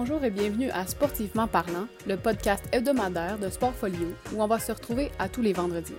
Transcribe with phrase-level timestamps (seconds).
[0.00, 4.70] Bonjour et bienvenue à Sportivement parlant, le podcast hebdomadaire de Sportfolio où on va se
[4.70, 5.96] retrouver à tous les vendredis.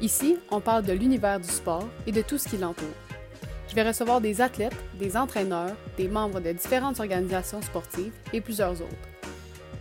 [0.00, 2.86] Ici, on parle de l'univers du sport et de tout ce qui l'entoure.
[3.68, 8.80] Je vais recevoir des athlètes, des entraîneurs, des membres de différentes organisations sportives et plusieurs
[8.80, 9.08] autres.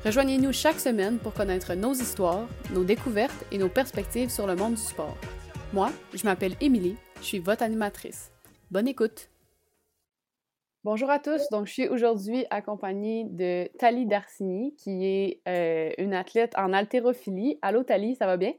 [0.04, 4.74] Rejoignez-nous chaque semaine pour connaître nos histoires, nos découvertes et nos perspectives sur le monde
[4.74, 5.16] du sport.
[5.74, 8.32] Moi, je m'appelle Émilie, je suis votre animatrice.
[8.72, 9.30] Bonne écoute!
[10.86, 11.48] Bonjour à tous.
[11.50, 17.58] Donc, je suis aujourd'hui accompagnée de Tali Darcini, qui est euh, une athlète en haltérophilie.
[17.62, 18.52] Allô, Tali, ça va bien?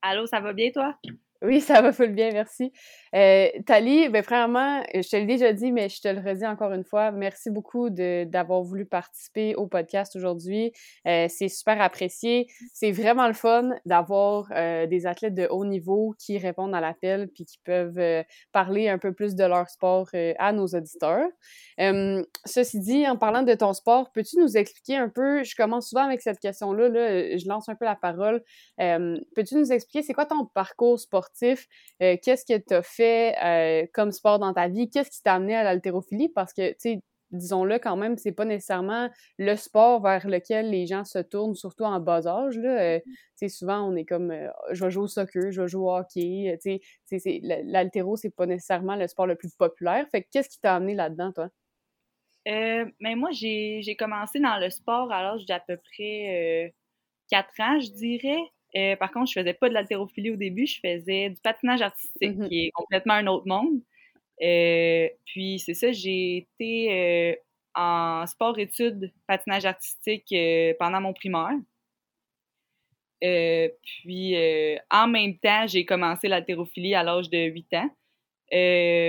[0.00, 0.96] Allô, ça va bien, toi?
[1.42, 2.72] Oui, ça va full bien, merci.
[3.14, 6.72] Euh, Tali, ben, vraiment, je te l'ai déjà dit, mais je te le redis encore
[6.72, 10.72] une fois, merci beaucoup d'avoir voulu participer au podcast aujourd'hui.
[11.06, 12.48] Euh, c'est super apprécié.
[12.72, 17.28] C'est vraiment le fun d'avoir euh, des athlètes de haut niveau qui répondent à l'appel
[17.28, 21.28] puis qui peuvent euh, parler un peu plus de leur sport euh, à nos auditeurs.
[22.44, 26.04] ceci dit, en parlant de ton sport, peux-tu nous expliquer un peu, je commence souvent
[26.04, 28.42] avec cette question-là, là, je lance un peu la parole.
[28.78, 31.66] peux-tu nous expliquer c'est quoi ton parcours sportif?
[32.02, 34.90] Euh, qu'est-ce que tu as fait euh, comme sport dans ta vie?
[34.90, 36.28] Qu'est-ce qui t'a amené à l'haltérophilie?
[36.28, 40.86] Parce que, tu sais, disons-le quand même, c'est pas nécessairement le sport vers lequel les
[40.86, 42.56] gens se tournent, surtout en bas âge.
[42.58, 42.80] Là.
[42.80, 43.00] Euh,
[43.40, 43.48] mm-hmm.
[43.48, 44.32] souvent, on est comme
[44.72, 46.58] je vais jouer au soccer, je vais jouer au hockey.
[47.64, 50.06] L'haltéro, c'est pas nécessairement le sport le plus populaire.
[50.10, 51.48] Fait qu'est-ce qui t'a amené là-dedans, toi?
[52.46, 56.72] mais moi, j'ai commencé dans le sport à l'âge d'à peu près
[57.30, 58.40] 4 ans, je dirais.
[58.76, 62.36] Euh, par contre, je faisais pas de l'haltérophilie au début, je faisais du patinage artistique,
[62.36, 62.48] mm-hmm.
[62.48, 63.80] qui est complètement un autre monde.
[64.42, 67.34] Euh, puis c'est ça, j'ai été euh,
[67.74, 70.34] en sport-études patinage artistique
[70.78, 71.56] pendant mon primaire.
[73.20, 74.36] puis
[74.90, 77.90] en même temps, j'ai commencé l'haltérophilie à l'âge de 8 ans.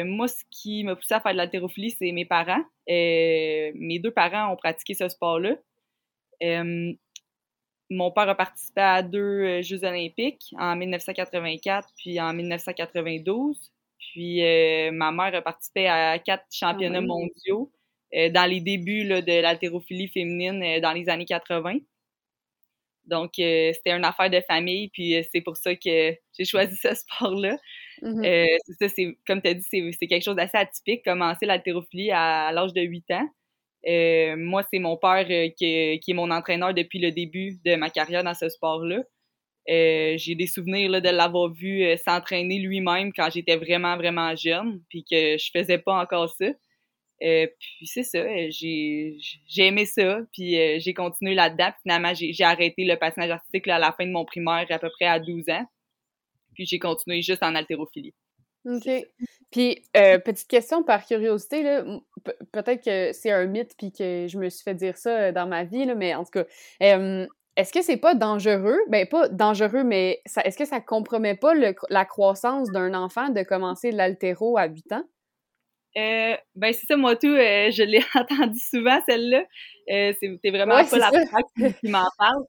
[0.06, 2.64] moi, ce qui m'a poussé à faire de l'haltérophilie, c'est mes parents.
[2.88, 5.58] mes deux parents ont pratiqué ce sport-là
[7.90, 13.72] mon père a participé à deux euh, Jeux olympiques en 1984 puis en 1992.
[13.98, 17.72] Puis euh, ma mère a participé à quatre championnats ah mondiaux
[18.16, 21.80] euh, dans les débuts de l'haltérophilie féminine dans les années 80.
[23.06, 27.58] Donc, c'était une affaire de famille, puis c'est pour ça que j'ai choisi ce sport-là.
[28.04, 28.58] Mm-hmm.
[28.80, 32.72] c'est ça, comme tu as dit, c'est quelque chose d'assez atypique, commencer l'haltérophilie à l'âge
[32.72, 33.28] de 8 ans.
[33.88, 37.76] Euh, moi, c'est mon père euh, qui, qui, est, mon entraîneur depuis le début de
[37.76, 39.04] ma carrière dans ce sport-là.
[39.70, 44.82] Euh, j'ai des souvenirs là, de l'avoir vu s'entraîner lui-même quand j'étais vraiment, vraiment jeune,
[44.90, 46.48] puis que je faisais pas encore ça.
[47.20, 49.18] puis c'est ça, j'ai
[49.58, 51.72] aimé ça, puis j'ai continué là-dedans.
[51.84, 55.06] Finalement, j'ai arrêté le patinage artistique à la fin de mon primaire, à peu près
[55.06, 55.66] à 12 ans.
[56.56, 58.14] Puis j'ai continué juste en haltérophilie.
[58.66, 58.90] OK.
[59.52, 61.84] Puis, euh, petite question par curiosité, là,
[62.52, 65.48] peut-être que c'est un mythe puis que je me suis fait dire ça euh, dans
[65.48, 66.46] ma vie, là, mais en tout cas,
[67.56, 68.78] est-ce que c'est pas dangereux?
[68.90, 71.54] Ben, pas dangereux, mais est-ce que ça compromet pas
[71.90, 75.04] la croissance d'un enfant de commencer l'altéro à 8 ans?
[75.98, 79.44] Euh, ben, c'est ça, moi tout, je l'ai entendu souvent, celle-là.
[79.88, 82.44] c'est vraiment pas la pratique qui m'en parle.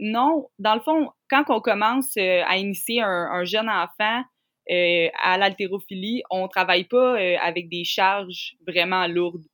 [0.00, 4.24] non, dans le fond, quand on commence à initier un jeune enfant,
[4.70, 9.44] euh, à l'haltérophilie, on travaille pas euh, avec des charges vraiment lourdes.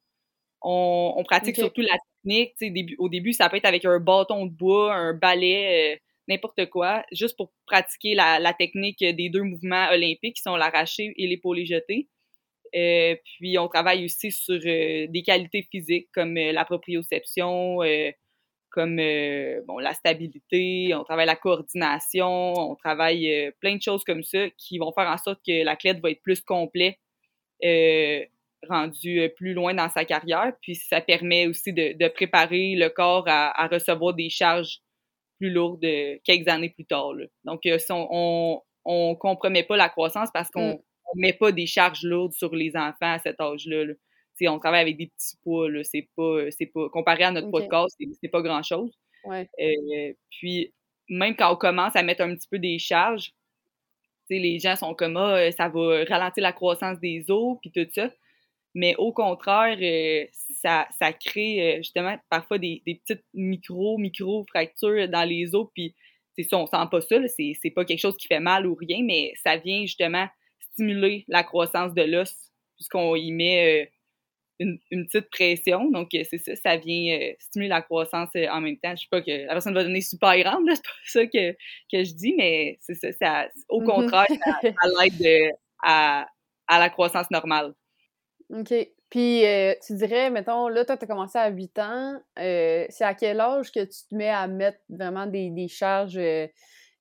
[0.63, 2.55] On, on pratique surtout la technique.
[2.61, 5.99] Début, au début, ça peut être avec un bâton de bois, un balai, euh,
[6.29, 11.15] n'importe quoi, juste pour pratiquer la, la, technique des deux mouvements olympiques qui sont l'arraché
[11.17, 12.09] et l'épaulé jeté.
[12.73, 17.79] puis on travaille aussi sur des qualités physiques comme la proprioception,
[18.79, 24.05] comme euh, bon, la stabilité, on travaille la coordination, on travaille euh, plein de choses
[24.05, 27.01] comme ça qui vont faire en sorte que l'athlète va être plus complet,
[27.65, 28.25] euh,
[28.69, 30.53] rendu plus loin dans sa carrière.
[30.63, 34.79] Puis ça permet aussi de, de préparer le corps à, à, recevoir des charges
[35.41, 35.85] plus lourdes
[36.23, 37.15] quelques années plus tard.
[37.15, 37.27] Là.
[37.43, 40.81] Donc, on, on, compromet pas la croissance parce qu'on mm.
[41.17, 43.87] met pas des charges lourdes sur les enfants à cet âge-là.
[43.87, 43.95] là
[44.47, 48.29] on travaille avec des petits poids, c'est pas, c'est pas, comparé à notre podcast, c'est
[48.29, 48.93] pas grand chose.
[49.27, 50.73] Euh, puis,
[51.09, 53.33] même quand on commence à mettre un petit peu des charges,
[54.31, 57.89] les gens sont comme, ah, euh, ça va ralentir la croissance des os, puis tout
[57.95, 58.11] ça.
[58.75, 60.27] Mais au contraire, euh,
[60.63, 65.95] ça, ça crée justement parfois des, petites micro, micro fractures dans les os, puis
[66.37, 69.03] c'est ça, on sent pas ça, c'est pas quelque chose qui fait mal ou rien,
[69.03, 70.29] mais ça vient justement
[70.73, 72.33] stimuler la croissance de l'os,
[72.77, 73.91] puisqu'on y met
[74.59, 75.91] une, petite pression.
[75.91, 78.95] Donc, euh, c'est ça, ça vient euh, stimuler la croissance euh, en même temps.
[78.95, 82.05] Je sais pas que la personne va donner super grande, c'est pas ça que, que
[82.05, 83.87] je dis, mais c'est ça, ça, au mm-hmm.
[83.87, 84.27] contraire,
[84.63, 84.71] ça,
[85.01, 85.53] l'aide
[85.83, 86.27] à,
[86.67, 87.75] à, la croissance normale.
[88.51, 88.75] OK.
[89.11, 92.21] Puis, euh, tu dirais, mettons, là, toi, tu as commencé à 8 ans.
[92.37, 96.21] C'est à quel âge que tu te mets à mettre vraiment des, des charges,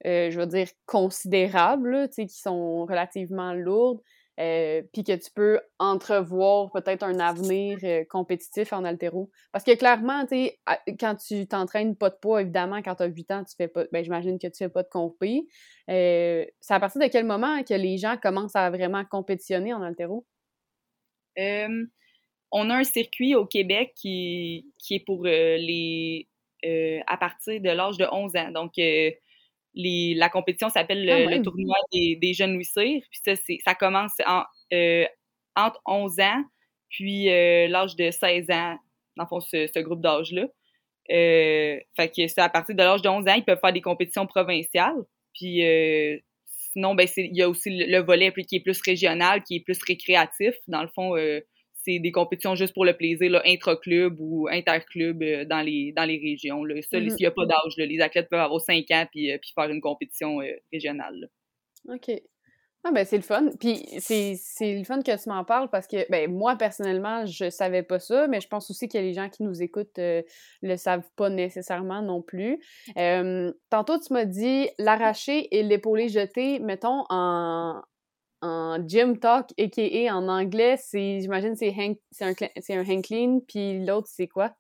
[0.06, 4.00] je veux dire, considérables, qui sont relativement lourdes,
[4.38, 7.80] puis que tu peux entrevoir peut-être un avenir
[8.10, 9.30] compétitif en altéro?
[9.52, 10.50] Parce que clairement, tu
[11.00, 13.86] quand tu t'entraînes pas de poids, évidemment, quand tu as 8 ans, tu fais pas,
[13.92, 15.48] ben, j'imagine que tu fais pas de compé.
[15.88, 20.26] c'est à partir de quel moment que les gens commencent à vraiment compétitionner en altéro?
[22.52, 26.28] on a un circuit au Québec qui, qui est pour euh, les
[26.66, 28.52] euh, à partir de l'âge de 11 ans.
[28.52, 29.12] Donc, euh,
[29.78, 33.34] les, la compétition s'appelle le, ah, tournoi des, des jeunes Louis Puis ça,
[33.66, 34.44] ça commence en,
[35.56, 36.44] entre 11 ans
[36.90, 38.78] puis l'âge de 16 ans,
[39.18, 40.48] dans fond, ce, ce groupe d'âge-là.
[41.08, 44.26] fait que ça, à partir de l'âge de 11 ans, ils peuvent faire des compétitions
[44.26, 45.04] provinciales.
[45.34, 45.62] Puis
[46.46, 49.60] sinon, ben, il y a aussi le, le, volet qui est plus régional, qui est
[49.60, 50.56] plus récréatif.
[50.68, 51.16] Dans le fond,
[51.88, 56.18] c'est des compétitions juste pour le plaisir, intra-club ou inter-club euh, dans, les, dans les
[56.18, 56.64] régions.
[56.64, 56.76] Là.
[56.82, 57.10] Ça, mm-hmm.
[57.10, 59.70] s'il n'y a pas d'âge, les athlètes peuvent avoir 5 ans puis, euh, puis faire
[59.70, 61.30] une compétition euh, régionale.
[61.90, 62.12] OK.
[62.84, 63.50] Ah ben c'est le fun.
[63.60, 67.84] Puis c'est le fun que tu m'en parles parce que ben moi personnellement, je savais
[67.84, 70.22] pas ça, mais je pense aussi que les gens qui nous écoutent ne
[70.62, 72.60] le savent pas nécessairement non plus.
[73.70, 77.82] tantôt tu m'as dit l'arracher et l'épauler jeté, mettons en,
[78.42, 80.16] en gym talk, a.k.a.
[80.16, 81.74] en anglais, c'est, j'imagine, c'est,
[82.12, 84.56] c'est, un, c'est un hang clean, puis l'autre, c'est quoi?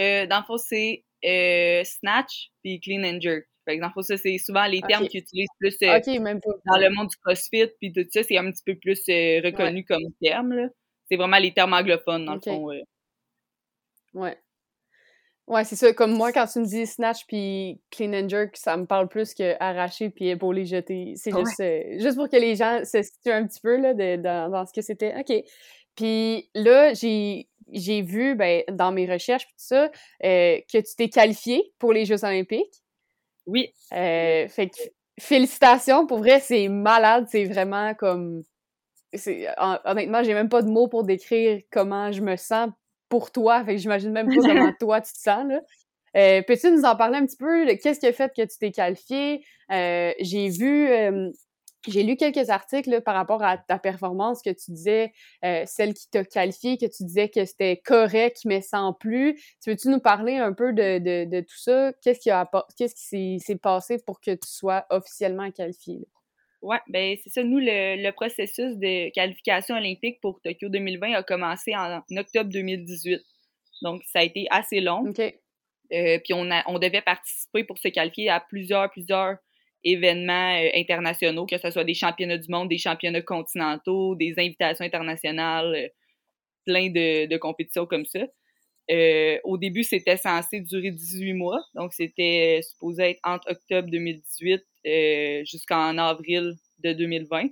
[0.00, 3.46] Euh, dans le fond, c'est euh, snatch puis clean and jerk.
[3.64, 6.78] Fait que dans le fond, ça, c'est souvent les termes qu'ils utilisent plus euh, dans
[6.78, 10.02] le monde du CrossFit, puis tout ça, c'est un petit peu plus euh, reconnu comme
[10.22, 10.68] terme, là.
[11.10, 12.70] C'est vraiment les termes anglophones, dans le fond.
[14.14, 14.38] Ouais.
[15.48, 15.94] Ouais, c'est ça.
[15.94, 19.32] Comme moi, quand tu me dis snatch puis clean and jerk, ça me parle plus
[19.32, 21.14] que arracher puis épauler jeter.
[21.16, 24.16] C'est juste, euh, juste pour que les gens se situent un petit peu là, de,
[24.16, 25.14] dans, ce que c'était.
[25.18, 25.42] OK.
[25.96, 29.90] Puis là, j'ai j'ai vu ben, dans mes recherches tout ça
[30.24, 32.82] euh, que tu t'es qualifié pour les Jeux olympiques.
[33.46, 33.72] Oui.
[33.92, 34.78] Euh, fait que
[35.18, 38.42] félicitations, pour vrai, c'est malade, c'est vraiment comme
[39.86, 42.68] honnêtement, j'ai même pas de mots pour décrire comment je me sens
[43.08, 43.64] pour toi.
[43.64, 45.60] Fait que j'imagine même pas comment toi tu te sens, là.
[46.16, 47.66] Euh, Peux-tu nous en parler un petit peu?
[47.76, 49.44] Qu'est-ce qui a fait que tu t'es qualifié?
[49.70, 51.30] Euh, j'ai vu, euh,
[51.86, 55.12] j'ai lu quelques articles par rapport à ta performance que tu disais,
[55.66, 59.34] celle qui t'a qualifié, que tu disais que c'était correct, mais sans plus.
[59.62, 61.92] Tu veux-tu nous parler un peu de, de, de tout ça?
[62.02, 66.08] Qu'est-ce qui, a, qu'est-ce qui s'est passé pour que tu sois officiellement qualifié?
[66.60, 67.44] Oui, ben c'est ça.
[67.44, 73.20] Nous, le, processus de qualification olympique pour Tokyo 2020 a commencé en, octobre 2018.
[73.82, 75.04] Donc, ça a été assez long.
[75.92, 79.36] Euh, puis on, a, on devait participer pour se qualifier à plusieurs, plusieurs
[79.84, 84.84] événements euh, internationaux, que ce soit des championnats du monde, des championnats continentaux, des invitations
[84.84, 85.88] internationales, euh,
[86.66, 88.26] plein de, de, compétitions comme ça.
[89.44, 95.44] au début, c'était censé durer 18 mois, donc c'était supposé être entre octobre 2018 euh,
[95.44, 97.44] jusqu'en avril de 2020.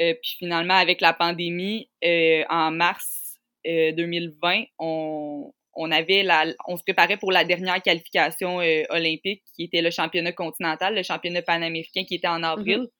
[0.00, 6.76] Euh, puis finalement, avec la pandémie, euh, en mars 2020, on, on, avait la, on
[6.76, 8.56] se préparait pour la dernière qualification
[8.88, 12.78] olympique, qui était le championnat continental, le championnat panaméricain qui était en avril.
[12.78, 12.90] Mm-hmm.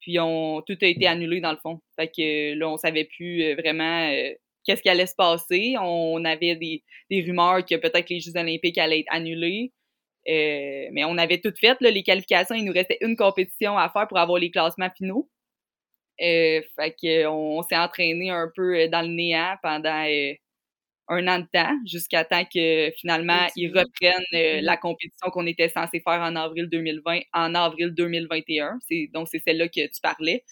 [0.00, 1.80] Puis on, tout a été annulé dans le fond.
[1.96, 4.10] Fait que là, on savait plus vraiment
[4.64, 5.76] qu'est-ce qui allait se passer.
[5.80, 9.72] On avait des, des rumeurs que peut-être les Jeux olympiques allaient être annulés.
[10.28, 13.88] Euh, mais on avait tout fait, là, les qualifications, il nous restait une compétition à
[13.90, 15.28] faire pour avoir les classements finaux.
[16.20, 20.32] Euh, fait qu'on on, s'est entraîné un peu euh, dans le néant pendant euh,
[21.08, 24.60] un an de temps, jusqu'à temps que finalement ils reprennent mm-hmm.
[24.60, 28.78] la compétition qu'on était censé faire en avril 2020 en avril 2021.
[28.88, 30.44] C'est, donc c'est celle-là que tu parlais.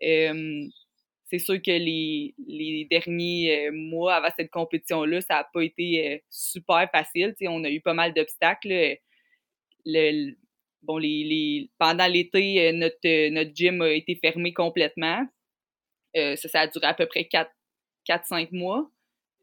[0.00, 6.88] c'est sûr que les, les derniers mois avant cette compétition-là, ça n'a pas été super
[6.90, 7.34] facile.
[7.42, 8.98] on a eu pas mal d'obstacles
[9.84, 10.34] le,
[10.82, 15.26] bon, les, les, pendant l'été, euh, notre, euh, notre gym a été fermé complètement.
[16.16, 17.28] Euh, ça, ça a duré à peu près
[18.08, 18.90] 4-5 mois.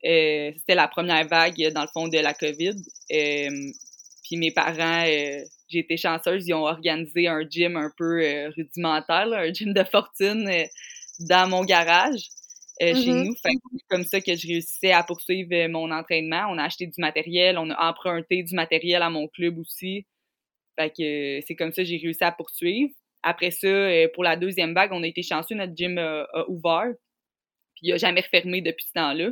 [0.05, 2.75] Euh, C'était la première vague, dans le fond, de la COVID.
[3.11, 3.71] Euh,
[4.23, 9.53] puis mes parents, j'ai été chanceuse, ils ont organisé un gym un peu rudimentaire, un
[9.53, 10.51] gym de fortune
[11.21, 12.27] dans mon garage.
[12.81, 13.23] chez mm-hmm.
[13.23, 13.35] nous.
[13.41, 13.51] c'est
[13.89, 16.45] comme ça que je réussissais à poursuivre mon entraînement.
[16.49, 20.05] On a acheté du matériel, on a emprunté du matériel à mon club aussi.
[20.77, 22.91] Fait que c'est comme ça que j'ai réussi à poursuivre.
[23.23, 26.93] Après ça, euh, pour la deuxième vague, on a été chanceux, notre gym a, ouvert.
[27.75, 29.31] Puis il n'a jamais refermé depuis ce temps-là.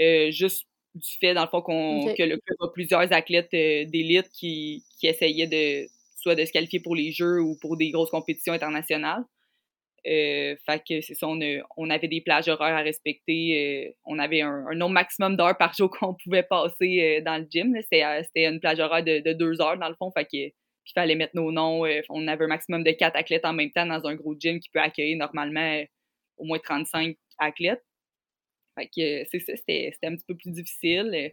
[0.00, 3.84] Euh, juste du fait, dans le fond, qu'on, que le club a plusieurs athlètes euh,
[3.84, 7.90] d'élite qui, qui essayaient de soit de se qualifier pour les Jeux ou pour des
[7.90, 9.24] grosses compétitions internationales.
[10.06, 13.88] Euh, fait que c'est ça, on, avait des plages horaires à respecter.
[13.88, 17.46] Euh, on avait un, nombre maximum d'heures par jour qu'on pouvait passer euh, dans le
[17.50, 17.76] gym.
[17.82, 20.10] C'était une plage horaire de, deux heures dans le fond.
[20.16, 20.54] Fait que
[20.90, 21.84] il fallait mettre nos noms.
[22.08, 24.68] on avait un maximum de quatre athlètes en même temps dans un gros gym qui
[24.70, 25.82] peut accueillir normalement
[26.36, 27.84] au moins 35 athlètes.
[28.78, 31.32] Fait que c'est ça, c'était un petit peu plus difficile.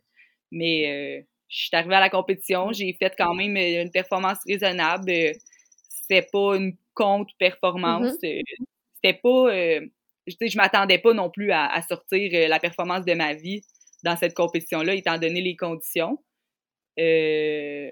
[0.51, 5.11] Mais je suis arrivée à la compétition, j'ai fait quand même une performance raisonnable.
[5.89, 8.13] C'était pas une contre-performance.
[8.21, 8.43] Mm-hmm.
[8.95, 9.53] C'était pas.
[9.53, 9.87] Euh,
[10.27, 13.61] je m'attendais pas non plus à, sortir euh, la performance de ma vie
[14.03, 16.21] dans cette compétition-là, étant donné les conditions.
[16.99, 17.89] Euh,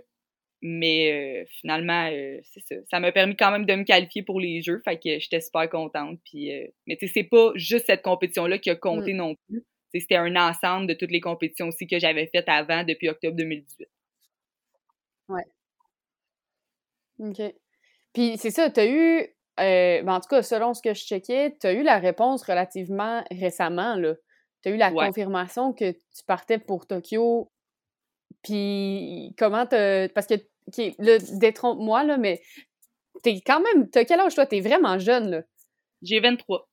[0.68, 2.10] mais finalement,
[2.44, 2.76] c'est ça.
[2.90, 5.70] Ça m'a permis quand même de me qualifier pour les Jeux, fait que j'étais super
[5.70, 6.20] contente.
[6.26, 6.52] Puis,
[6.88, 9.18] mais c'est pas juste cette compétition-là qui a compté mm.
[9.18, 9.64] non plus.
[9.94, 13.88] C'était un ensemble de toutes les compétitions aussi que j'avais faites avant, depuis octobre 2018.
[15.30, 15.44] Ouais.
[17.20, 17.42] OK.
[18.14, 19.20] Puis c'est ça, tu as eu,
[19.60, 22.44] euh, ben, en tout cas, selon ce que je checkais, tu as eu la réponse
[22.44, 23.98] relativement récemment.
[24.64, 27.52] Tu as eu la confirmation que tu partais pour Tokyo.
[28.44, 30.08] Puis comment te.
[30.08, 30.36] Parce que,
[30.78, 32.42] le détrompe-moi, là, mais
[33.24, 33.90] t'es quand même.
[33.90, 34.46] T'as quel âge, toi?
[34.46, 35.42] T'es vraiment jeune, là.
[36.02, 36.68] J'ai 23.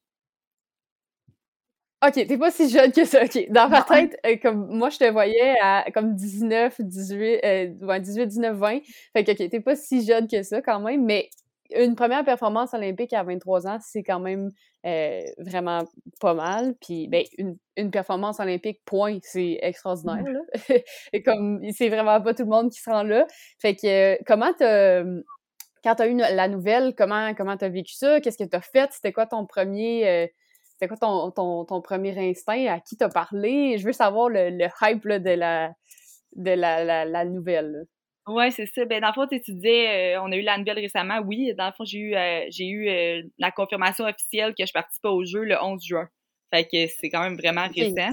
[2.05, 3.25] OK, t'es pas si jeune que ça.
[3.25, 3.47] OK.
[3.51, 8.27] Dans ma tête, euh, comme moi, je te voyais à comme 19, 18, euh, 18,
[8.27, 8.81] 19, 20.
[9.13, 11.31] Fait que, OK, t'es pas si jeune que ça quand même, mais
[11.77, 14.51] une première performance olympique à 23 ans, c'est quand même
[14.87, 15.85] euh, vraiment
[16.21, 16.75] pas mal.
[16.81, 20.41] Puis, ben, une, une performance olympique, point, c'est extraordinaire, là.
[21.13, 23.27] Et comme, c'est vraiment pas tout le monde qui se rend là.
[23.61, 25.05] Fait que, comment t'as
[25.85, 28.21] quand tu as eu la nouvelle, comment comment as vécu ça?
[28.21, 28.93] Qu'est-ce que tu as fait?
[28.93, 30.27] C'était quoi ton premier euh,
[30.83, 32.67] c'était quoi ton, ton, premier instinct?
[32.67, 33.79] À qui t'as parlé?
[33.79, 35.73] Je veux savoir le, hype de, la,
[36.35, 37.87] de la, la, nouvelle.
[38.29, 38.85] Oui, c'est ça.
[38.85, 41.21] Ben, dans le fond, tu disais, euh, on a eu la nouvelle récemment.
[41.21, 44.73] Oui, dans le fond, j'ai eu, euh, j'ai eu euh, la confirmation officielle que je
[44.73, 46.09] participais au jeu le 11 juin.
[46.55, 48.11] Fait que c'est quand même vraiment récent.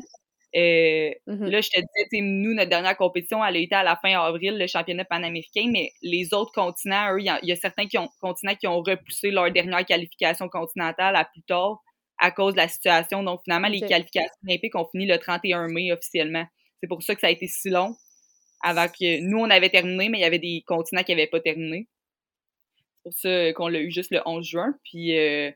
[0.55, 1.15] Mm-hmm.
[1.27, 4.57] Là, je te disais, nous, notre dernière compétition, elle a été à la fin avril,
[4.57, 8.09] le championnat panaméricain, mais les autres continents, eux, il y, y, a certains qui ont,
[8.19, 11.83] continents qui ont repoussé leur dernière qualification continentale à plus tard
[12.17, 13.21] à cause de la situation.
[13.21, 16.45] Donc, finalement, les qualifications olympiques ont fini le 31 mai officiellement.
[16.81, 17.95] C'est pour ça que ça a été si long
[18.61, 21.39] avant que nous, on avait terminé, mais il y avait des continents qui n'avaient pas
[21.39, 21.87] terminé.
[22.77, 24.75] C'est pour ça qu'on l'a eu juste le 11 juin.
[24.83, 25.51] Puis, euh,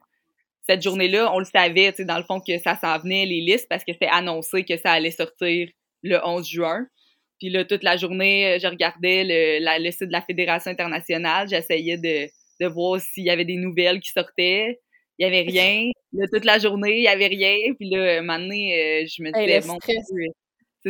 [0.68, 3.84] cette journée-là, on le savait, dans le fond, que ça s'en venait, les listes, parce
[3.84, 5.70] que c'était annoncé que ça allait sortir
[6.04, 6.88] le 11 juin.
[7.40, 11.50] Puis là, toute la journée, je regardais le, la, le site de la Fédération internationale.
[11.50, 12.30] J'essayais de,
[12.62, 14.80] de voir s'il y avait des nouvelles qui sortaient
[15.20, 15.92] il y avait rien.
[16.14, 17.74] Là, toute la journée, il y avait rien.
[17.78, 19.94] Puis là, un moment donné, euh, je me disais, bon, c'est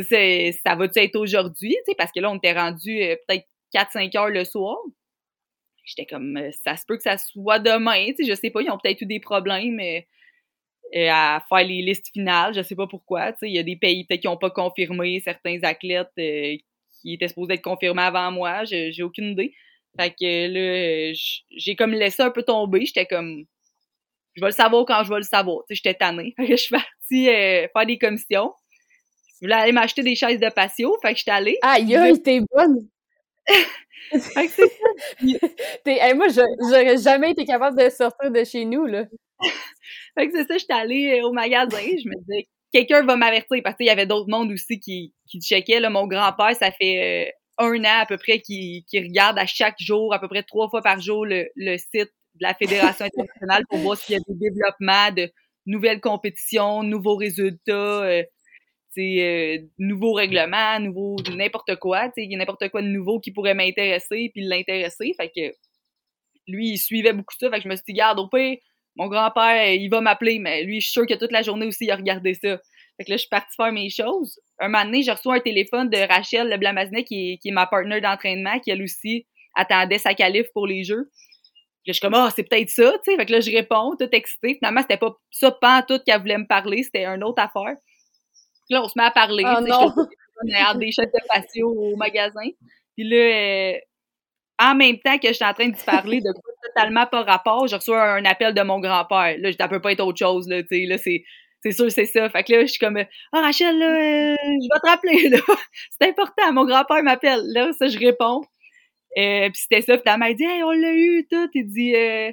[0.02, 1.76] ça, va-tu être aujourd'hui?
[1.96, 4.76] Parce que là, on était rendu euh, peut-être 4-5 heures le soir.
[5.84, 8.12] J'étais comme, euh, ça se peut que ça soit demain.
[8.18, 9.80] je sais pas, ils ont peut-être eu des problèmes
[10.94, 12.54] à faire les listes finales.
[12.54, 13.32] Je sais pas pourquoi.
[13.42, 17.54] Il y a des pays peut-être qui n'ont pas confirmé certains athlètes qui étaient supposés
[17.54, 18.64] être confirmés avant moi.
[18.64, 19.54] J'ai aucune idée.
[19.98, 21.12] Fait que là,
[21.56, 22.84] j'ai comme laissé un peu tomber.
[22.86, 23.44] J'étais comme,
[24.34, 25.62] je vais le savoir quand je vais le savoir.
[25.70, 26.34] J'étais tannée.
[26.38, 28.52] je suis partie euh, faire des commissions.
[29.44, 30.96] Je voulais aller m'acheter des chaises de patio.
[31.02, 31.58] Fait que j'étais allée.
[31.60, 32.88] Aïe, aïe, t'es bonne!
[33.46, 34.72] fait que c'est
[35.84, 36.14] ça.
[36.14, 39.04] moi, j'aurais jamais été capable de sortir de chez nous, là.
[40.18, 41.76] fait que c'est ça, j'étais allée euh, au magasin.
[41.76, 43.60] Je me disais, quelqu'un va m'avertir.
[43.62, 45.80] Parce qu'il y avait d'autres mondes aussi qui, qui checkaient.
[45.80, 45.90] Là.
[45.90, 49.76] Mon grand-père, ça fait euh, un an à peu près qui, qui regarde à chaque
[49.78, 51.92] jour, à peu près trois fois par jour, le, le site
[52.36, 55.30] de la Fédération internationale pour voir s'il y a des développements de
[55.66, 58.22] nouvelles compétitions, nouveaux résultats, euh,
[58.98, 62.10] euh, nouveaux règlements, nouveaux n'importe quoi.
[62.16, 65.14] Il y a n'importe quoi de nouveau qui pourrait m'intéresser puis l'intéresser.
[65.16, 65.54] Fait que
[66.46, 67.50] lui, il suivait beaucoup ça.
[67.50, 68.58] Fait que je me suis dit, garde, au pire,
[68.96, 71.84] mon grand-père, il va m'appeler, mais lui, je suis sûr que toute la journée aussi,
[71.84, 72.58] il a regardé ça.
[72.96, 74.38] Fait que là, je suis partie faire mes choses.
[74.60, 78.00] Un moment donné, je reçois un téléphone de Rachel Le qui qui est ma partenaire
[78.00, 81.10] d'entraînement, qui elle aussi attendait sa qualif pour les Jeux
[81.86, 83.16] je suis comme, ah, c'est peut-être ça, tu sais.
[83.16, 84.54] Fait que là, je réponds, tout excité.
[84.54, 87.76] Finalement, c'était pas ça, pas tout qu'elle voulait me parler, c'était une autre affaire.
[88.74, 89.44] Là, on se met à parler.
[89.46, 89.92] Oh non!
[89.96, 92.48] On des chefs de patio au magasin.
[92.96, 93.78] Puis là, euh,
[94.58, 97.76] en même temps que j'étais en train de parler de quoi totalement pas rapport, je
[97.76, 99.36] reçois un appel de mon grand-père.
[99.38, 100.86] Là, ça peut pas être autre chose, là, tu sais.
[100.86, 101.24] Là, c'est
[101.62, 102.28] c'est sûr, c'est ça.
[102.28, 105.28] Fait que là, je suis comme, ah, oh, Rachel, là, euh, je vais te rappeler,
[105.30, 105.38] là.
[105.98, 107.40] c'est important, mon grand-père m'appelle.
[107.54, 108.42] Là, ça, je réponds.
[109.16, 111.48] Euh, puis c'était ça, puis ta mère dit Hey, on l'a eu, tout.
[111.54, 112.32] Il dit euh,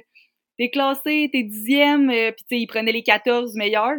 [0.58, 2.10] T'es classé, t'es dixième.
[2.10, 3.96] Euh, puis tu sais, il prenait les 14 meilleurs.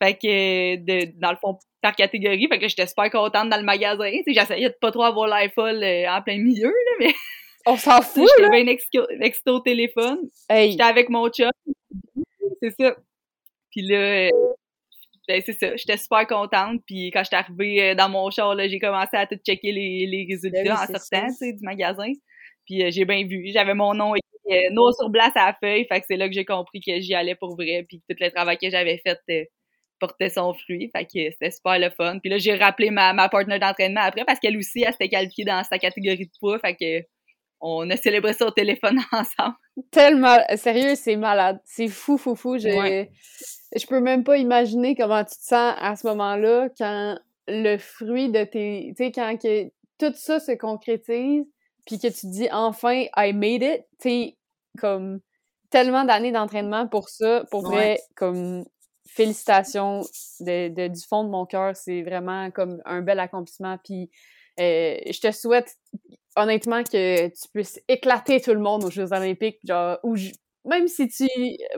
[0.00, 2.48] Fait que, de, dans le fond, par catégorie.
[2.48, 4.10] Fait que j'étais super contente dans le magasin.
[4.10, 7.14] Tu sais, j'essayais de pas trop avoir l'iPhone en plein milieu, là, mais.
[7.66, 10.18] On s'en fout, J'étais bien excité au téléphone.
[10.50, 11.50] J'étais avec mon chum.
[12.62, 12.96] c'est ça.
[13.70, 14.30] Puis là,
[15.28, 16.80] ben, c'est ça, j'étais super contente.
[16.86, 20.62] Puis quand j'étais arrivée dans mon char, j'ai commencé à tout checker les, les résultats
[20.64, 22.10] ben en sortant du magasin.
[22.64, 23.50] Puis j'ai bien vu.
[23.52, 25.86] J'avais mon nom écrit noir sur blanc à la feuille.
[25.86, 27.84] Fait que c'est là que j'ai compris que j'y allais pour vrai.
[27.86, 29.18] Puis tout le travail que j'avais fait
[29.98, 30.90] portait son fruit.
[30.94, 32.18] Fait que c'était super le fun.
[32.18, 35.44] Puis là, j'ai rappelé ma, ma partenaire d'entraînement après parce qu'elle aussi, elle s'était qualifiée
[35.44, 36.58] dans sa catégorie de poids.
[36.58, 37.06] Fait que
[37.60, 39.56] on a célébré ça au téléphone ensemble.
[39.90, 41.60] Tellement, sérieux, c'est malade.
[41.64, 42.58] C'est fou, fou, fou.
[42.58, 43.06] Je,
[43.76, 48.30] je peux même pas imaginer comment tu te sens à ce moment-là quand le fruit
[48.30, 49.64] de tes, tu sais, quand que
[49.98, 51.44] tout ça se concrétise,
[51.86, 54.36] puis que tu te dis enfin, I made it, tu sais,
[54.78, 55.20] comme
[55.70, 58.64] tellement d'années d'entraînement pour ça, pour vrai, comme
[59.08, 60.02] félicitations
[60.40, 61.74] de, du fond de mon cœur.
[61.76, 63.78] C'est vraiment comme un bel accomplissement.
[63.82, 64.10] Puis
[64.60, 65.76] euh, je te souhaite
[66.36, 70.14] honnêtement que tu puisses éclater tout le monde aux Jeux Olympiques, genre, ou
[70.64, 71.26] même si tu,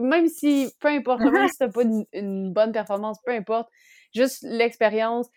[0.00, 3.68] même si, peu importe, même si t'as pas une, bonne performance, peu importe,
[4.14, 5.28] juste l'expérience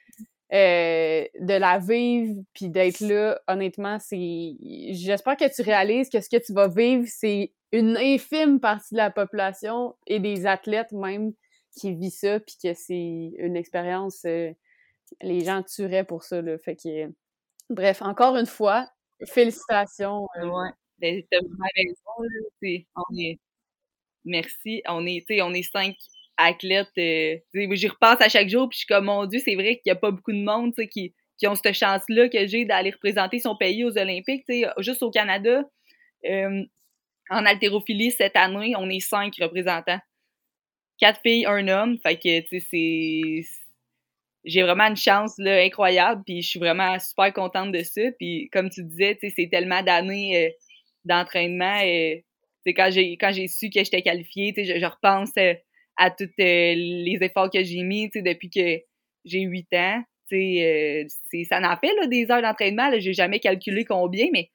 [0.53, 4.55] euh, de la vivre puis d'être là, honnêtement, c'est,
[4.91, 8.99] j'espère que tu réalises que ce que tu vas vivre, c'est une infime partie de
[8.99, 11.33] la population et des athlètes même
[11.75, 14.51] qui vit ça, puis que c'est une expérience, euh,
[15.21, 16.57] les gens tueraient pour ça, là.
[16.59, 17.11] Fait que,
[17.69, 18.87] bref, encore une fois,
[19.27, 20.27] félicitations.
[20.37, 20.47] Euh.
[20.47, 23.39] Ouais, ben, raison, là, on est,
[24.25, 25.95] merci, on est, on est cinq
[26.37, 29.77] athlètes, euh, j'y repasse à chaque jour, puis je suis comme, mon Dieu, c'est vrai
[29.77, 32.91] qu'il y a pas beaucoup de monde, qui, qui ont cette chance-là que j'ai d'aller
[32.91, 34.45] représenter son pays aux Olympiques,
[34.79, 35.63] juste au Canada,
[36.25, 39.99] en haltérophilie, cette année, on est cinq représentants
[40.99, 41.97] quatre filles, un homme.
[41.99, 43.49] Fait que, tu sais, c'est.
[44.45, 48.01] J'ai vraiment une chance là, incroyable, puis je suis vraiment super contente de ça.
[48.19, 50.49] Puis comme tu disais, tu sais, c'est tellement d'années euh,
[51.05, 51.79] d'entraînement.
[51.81, 52.15] Euh,
[52.67, 55.53] quand j'ai quand j'ai su que j'étais qualifiée, sais, je, repense euh,
[55.97, 58.81] à tous les efforts que j'ai mis, depuis que
[59.23, 60.03] j'ai huit ans.
[60.29, 62.89] Tu sais, ça en fait là, des heures d'entraînement.
[62.99, 64.49] J'ai jamais calculé combien, mais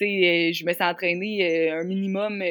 [0.00, 2.42] je me suis entraînée un minimum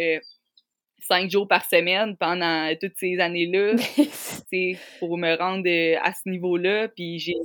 [1.07, 3.75] cinq jours par semaine pendant toutes ces années-là,
[4.99, 6.89] pour me rendre euh, à ce niveau-là.
[6.89, 7.35] Puis j'ai,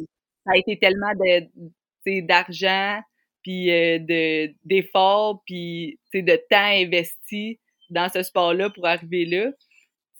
[0.44, 3.00] ça a été tellement de, d'argent,
[3.42, 9.50] puis euh, de, d'efforts, puis de temps investi dans ce sport-là pour arriver là.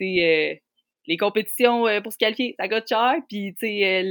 [0.01, 0.55] Euh,
[1.07, 4.05] les compétitions pour se qualifier, ça coûte cher, puis tu sais,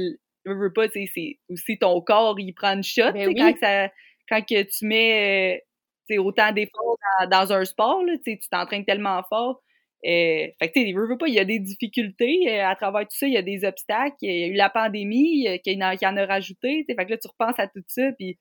[0.46, 3.90] veux pas, c'est aussi ton corps, il prend une shot, ben quand, ça,
[4.28, 5.62] quand que tu mets
[6.08, 6.98] c'est autant d'efforts
[7.30, 9.62] dans, un sport, là, tu t'entraînes tellement fort.
[10.04, 13.16] Euh, fait que, tu veux, pas, il y a des difficultés euh, à travers tout
[13.16, 15.94] ça, il y a des obstacles, il y a eu la pandémie euh, qui, en,
[15.94, 18.36] en a rajouté, fait que là, tu repenses à tout ça, puis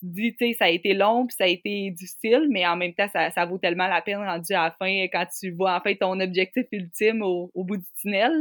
[0.00, 2.66] tu te dis, tu sais, ça a été long, puis ça a été difficile, mais
[2.66, 5.50] en même temps, ça, ça, vaut tellement la peine rendu à la fin, quand tu
[5.50, 8.32] vois enfin ton objectif ultime au, bout du tunnel.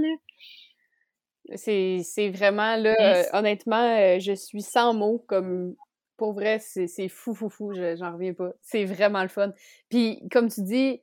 [1.55, 2.95] C'est vraiment, là,
[3.33, 5.75] honnêtement, je suis sans mots, comme
[6.21, 8.51] pour vrai, c'est fou, fou, fou, j'en reviens pas.
[8.61, 9.53] C'est vraiment le fun.
[9.89, 11.01] Puis, comme tu dis,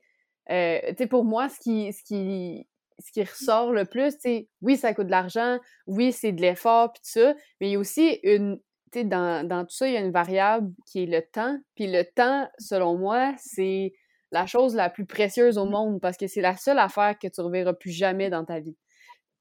[0.49, 4.47] euh, tu sais, pour moi, ce qui, ce qui, ce qui ressort le plus, tu
[4.61, 7.75] oui, ça coûte de l'argent, oui, c'est de l'effort, puis tout ça, mais il y
[7.75, 8.61] a aussi une,
[8.93, 11.59] tu sais, dans, dans tout ça, il y a une variable qui est le temps.
[11.75, 13.91] Puis le temps, selon moi, c'est
[14.31, 17.41] la chose la plus précieuse au monde parce que c'est la seule affaire que tu
[17.41, 18.77] reverras plus jamais dans ta vie.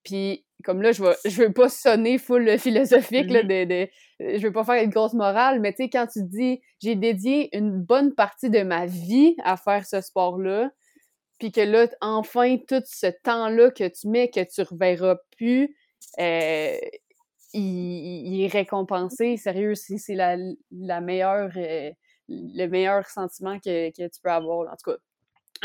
[0.03, 3.89] Puis comme là, je veux, je veux pas sonner full philosophique, là, de, de,
[4.21, 7.57] je veux pas faire une grosse morale, mais tu sais, quand tu dis j'ai dédié
[7.57, 10.71] une bonne partie de ma vie à faire ce sport-là,
[11.39, 15.77] puis que là, enfin, tout ce temps-là que tu mets, que tu reverras plus,
[16.19, 16.77] euh,
[17.53, 19.37] il, est récompensé.
[19.37, 20.37] Sérieux, c'est la,
[20.73, 21.91] la meilleure, euh,
[22.29, 24.73] le meilleur sentiment que, que tu peux avoir.
[24.73, 24.99] En tout cas,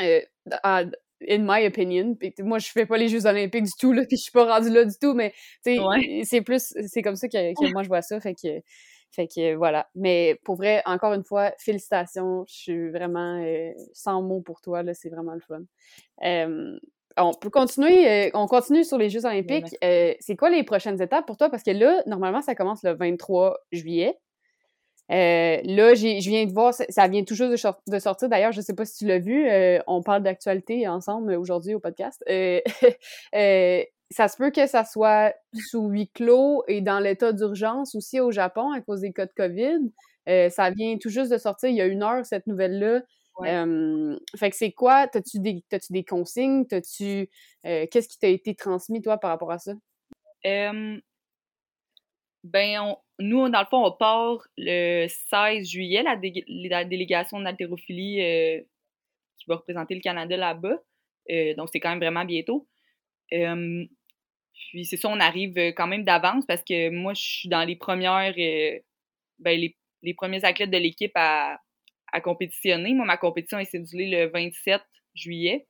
[0.04, 0.92] euh,
[1.30, 2.16] in my opinion.
[2.40, 4.70] moi, je fais pas les Jeux olympiques du tout, là, puis je suis pas rendue
[4.70, 5.34] là du tout, mais
[5.64, 8.62] c'est plus, c'est comme ça que, moi je vois ça, fait que,
[9.12, 9.88] fait que voilà.
[9.96, 14.84] Mais pour vrai, encore une fois, félicitations, je suis vraiment euh, sans mots pour toi,
[14.84, 15.62] là, c'est vraiment le fun.
[17.18, 19.76] on peut continuer, euh, on continue sur les Jeux olympiques.
[19.84, 21.50] Euh, c'est quoi les prochaines étapes pour toi?
[21.50, 24.18] Parce que là, normalement, ça commence le 23 juillet.
[25.12, 27.52] Euh, là, je viens de voir, ça, vient tout juste
[27.88, 28.30] de, sortir.
[28.30, 31.74] D'ailleurs, je ne sais pas si tu l'as vu, euh, on parle d'actualité ensemble aujourd'hui
[31.74, 32.24] au podcast.
[33.36, 35.34] Euh, ça se peut que ça soit
[35.70, 39.34] sous huis clos et dans l'état d'urgence aussi au Japon à cause des cas de
[39.36, 40.50] COVID.
[40.52, 43.02] ça vient tout juste de sortir il y a une heure, cette nouvelle-là.
[44.38, 45.08] fait que c'est quoi?
[45.08, 46.66] T'as-tu des, as -tu des consignes?
[46.68, 47.30] T'as-tu,
[47.64, 49.74] qu'est-ce qui t'a été transmis, toi, par rapport à ça?
[52.44, 58.62] Ben, nous, dans le fond, on part le 16 juillet, la, délégation d'haltérophilie euh,
[59.38, 60.78] qui va représenter le Canada là-bas.
[61.58, 62.68] donc, c'est quand même vraiment bientôt.
[63.30, 67.76] puis, c'est ça, on arrive quand même d'avance parce que moi, je suis dans les
[67.76, 68.34] premières,
[69.40, 71.60] ben, les, les premiers athlètes de l'équipe à,
[72.14, 72.94] à compétitionner.
[72.94, 74.82] Moi, ma compétition est cédulée le 27
[75.16, 75.68] juillet.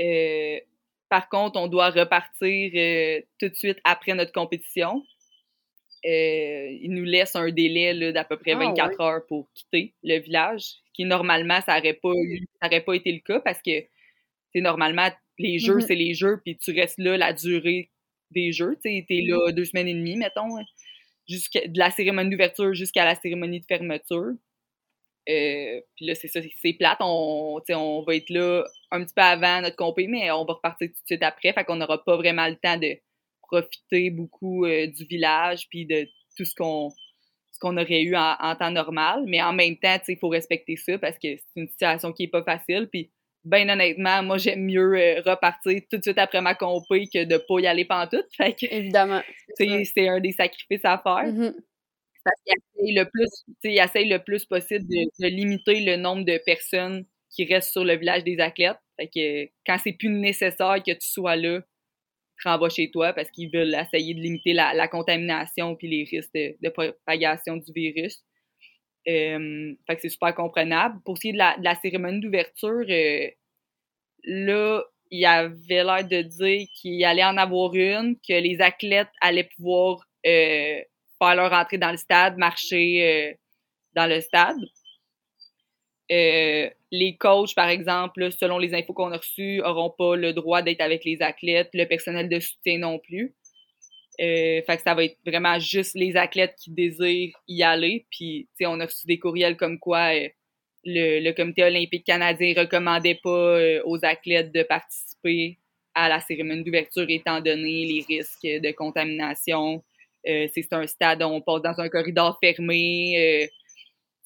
[0.00, 0.60] Euh,
[1.08, 5.02] par contre, on doit repartir euh, tout de suite après notre compétition.
[6.06, 10.18] Euh, il nous laisse un délai d'à peu près 24 ah, heures pour quitter le
[10.18, 13.84] village, qui normalement, ça n'aurait pas, pas été le cas parce que
[14.52, 15.86] c'est normalement, les jeux, mm-hmm.
[15.86, 17.90] c'est les jeux, puis tu restes là la durée
[18.30, 18.78] des jeux.
[18.82, 19.52] Tu es là mm-hmm.
[19.52, 24.32] deux semaines et demie, mettons, de la cérémonie d'ouverture jusqu'à la cérémonie de fermeture.
[25.28, 26.98] Euh, puis là, c'est ça, c'est plate.
[27.00, 30.88] On, on va être là un petit peu avant notre compé, mais on va repartir
[30.88, 31.52] tout de suite après.
[31.52, 32.96] Fait qu'on n'aura pas vraiment le temps de
[33.50, 36.90] profiter beaucoup euh, du village puis de tout ce qu'on
[37.52, 39.24] ce qu'on aurait eu en, temps normal.
[39.26, 42.28] Mais en même temps, il faut respecter ça parce que c'est une situation qui est
[42.28, 42.88] pas facile.
[42.90, 43.10] Puis,
[43.44, 47.36] ben honnêtement, moi, j'aime mieux euh, repartir tout de suite après ma compé que de
[47.36, 48.26] pas y aller pantoute.
[48.36, 49.20] Fait que, Évidemment.
[49.56, 51.32] C'est un des sacrifices à faire.
[51.32, 51.54] Mm-hmm
[52.24, 56.38] parce qu'il essaye le plus, il essaye le plus possible de, limiter le nombre de
[56.44, 58.78] personnes qui restent sur le village des athlètes.
[58.98, 61.60] Fait que quand c'est plus nécessaire que tu sois là,
[62.40, 66.32] tu renvoies chez toi parce qu'ils veulent essayer de limiter la, contamination puis les risques
[66.34, 68.22] de, propagation du virus.
[69.08, 71.00] Euh, fait que c'est super comprenable.
[71.04, 73.28] Pour ce qui est de la, cérémonie d'ouverture, euh,
[74.24, 79.48] là, il avait l'air de dire qu'il allait en avoir une, que les athlètes allaient
[79.56, 80.80] pouvoir euh,
[81.18, 83.36] faire leur entrée dans le stade, marcher
[83.94, 84.56] dans le stade.
[86.10, 90.62] Euh, les coachs, par exemple, selon les infos qu'on a reçues, n'auront pas le droit
[90.62, 93.34] d'être avec les athlètes, le personnel de soutien non plus.
[94.20, 98.06] Euh, fait que ça va être vraiment juste les athlètes qui désirent y aller.
[98.10, 100.12] Puis, on a reçu des courriels comme quoi
[100.84, 105.58] le, le, Comité olympique canadien recommandait pas aux athlètes de participer
[105.94, 109.82] à la cérémonie d'ouverture étant donné les risques de contamination,
[110.28, 113.48] euh, c'est un stade où on passe dans un corridor fermé.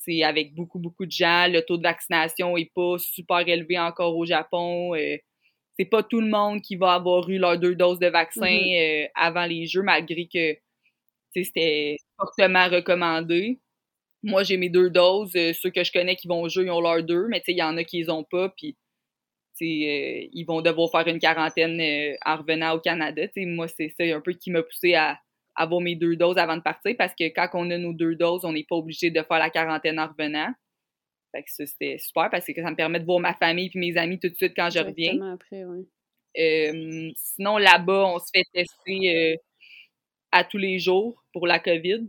[0.04, 1.48] C'est euh, avec beaucoup, beaucoup de gens.
[1.48, 4.94] Le taux de vaccination est pas super élevé encore au Japon.
[4.94, 5.16] Euh,
[5.78, 9.10] c'est pas tout le monde qui va avoir eu leurs deux doses de vaccin mm-hmm.
[9.14, 10.56] avant les Jeux, malgré que
[11.32, 13.58] c'était fortement recommandé.
[14.22, 15.32] Moi, j'ai mes deux doses.
[15.32, 17.62] ceux que je connais qui vont au jeu, ils ont leurs deux, mais il y
[17.62, 18.48] en a qui les ont pas.
[18.56, 18.76] Puis,
[19.60, 23.22] ils vont devoir faire une quarantaine en revenant au Canada.
[23.36, 25.18] moi, c'est ça un peu qui m'a poussé à,
[25.56, 28.44] avoir mes deux doses avant de partir parce que quand on a nos deux doses,
[28.44, 30.52] on n'est pas obligé de faire la quarantaine en revenant.
[31.34, 33.78] Fait que ça, c'était super parce que ça me permet de voir ma famille et
[33.78, 35.20] mes amis tout de suite quand je reviens.
[35.32, 35.64] Après,
[37.16, 39.36] sinon, là-bas, on se fait tester euh,
[40.30, 42.08] à tous les jours pour la COVID.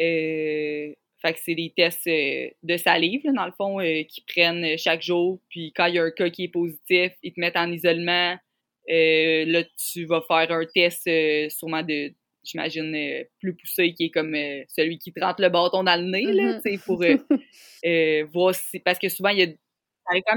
[0.00, 5.02] Euh, fait que c'est des tests euh, de salive, dans le fond, qui prennent chaque
[5.02, 5.40] jour.
[5.48, 8.38] Puis quand il y a un cas qui est positif, ils te mettent en isolement.
[8.86, 11.10] là, tu vas faire un test
[11.50, 12.14] sûrement de,
[12.48, 16.00] j'imagine, euh, plus poussé, qui est comme euh, celui qui te rentre le bâton dans
[16.00, 16.84] le nez, là, mm-hmm.
[16.84, 18.80] pour euh, voir si.
[18.80, 19.46] Parce que souvent, il y a.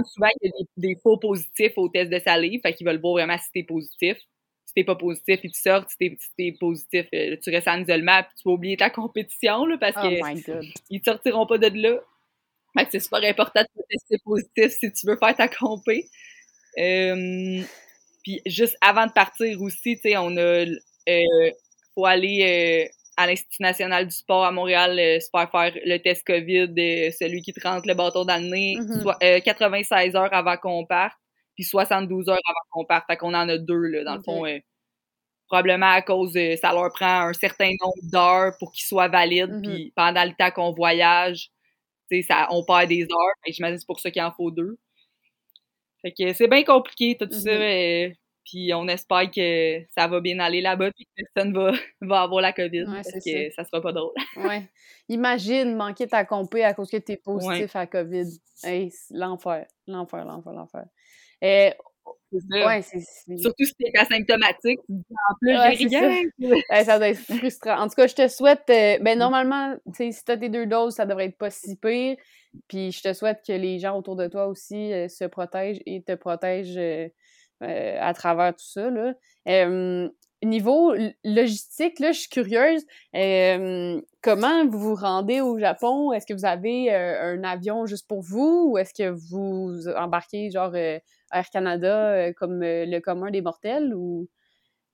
[0.03, 3.13] souvent, il y a des, faux positifs au test de salive, fait qu'ils veulent voir
[3.13, 4.17] vraiment si t'es positif.
[4.65, 8.31] Si t'es pas positif, puis tu sors, si t'es, positif, tu restes en isolement, puis
[8.37, 11.99] tu vas oublier ta compétition, là, parce oh que ils te sortiront pas de là.
[12.77, 16.09] Fait que c'est super important de te tester positif si tu veux faire ta compé.
[16.75, 20.65] puis juste avant de partir aussi, tu sais, on a
[21.95, 25.97] faut aller euh, à l'Institut national du sport à Montréal euh, se faire faire le
[25.97, 29.01] test COVID, de celui qui te rentre le bâton dans le nez, mm-hmm.
[29.01, 31.17] soit, 96 euh, heures avant qu'on parte,
[31.55, 33.05] puis 72 heures avant qu'on parte.
[33.07, 34.45] Fait qu'on en a deux, là, dans le fond.
[35.47, 39.51] probablement à cause de ça leur prend un certain nombre d'heures pour qu'ils soient valides,
[39.51, 39.73] mm-hmm.
[39.73, 41.51] puis pendant le temps qu'on voyage,
[42.21, 43.35] ça, on perd des heures.
[43.47, 44.77] J'imagine c'est pour ça qu'il en faut deux.
[46.01, 47.51] Fait que c'est bien compliqué tout ça.
[48.45, 52.41] Puis on espère que ça va bien aller là-bas puis que personne va, va avoir
[52.41, 53.63] la COVID parce que ça.
[53.63, 54.13] sera pas drôle.
[54.37, 54.69] ouais.
[55.09, 58.27] Imagine manquer ta compé à cause que tu es positif à COVID.
[58.63, 60.85] Hey, l'enfer, l'enfer, l'enfer, l'enfer.
[61.43, 61.71] Euh,
[62.31, 62.81] ouais,
[63.37, 66.21] Surtout si t'es asymptomatique, en plus, j'ai rien.
[66.83, 67.79] ça doit être frustrant.
[67.79, 68.63] En tout cas, je te souhaite.
[68.69, 72.17] Euh, ben, normalement, si t'as tes deux doses, ça devrait être pas si pire.
[72.67, 76.01] Puis je te souhaite que les gens autour de toi aussi euh, se protègent et
[76.01, 77.07] te protègent euh,
[77.61, 78.89] à travers tout ça.
[78.89, 79.13] Là.
[80.43, 80.93] niveau
[81.23, 82.83] logistique, là, je suis curieuse.
[84.21, 86.11] comment vous vous rendez au Japon?
[86.13, 90.49] Est-ce que vous avez euh, un avion juste pour vous ou est-ce que vous embarquez
[90.51, 90.99] genre euh,
[91.33, 94.27] Air Canada comme le commun des mortels ou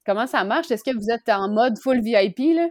[0.06, 0.72] comment ça marche?
[0.72, 2.70] Est-ce que vous êtes en mode full VIP là?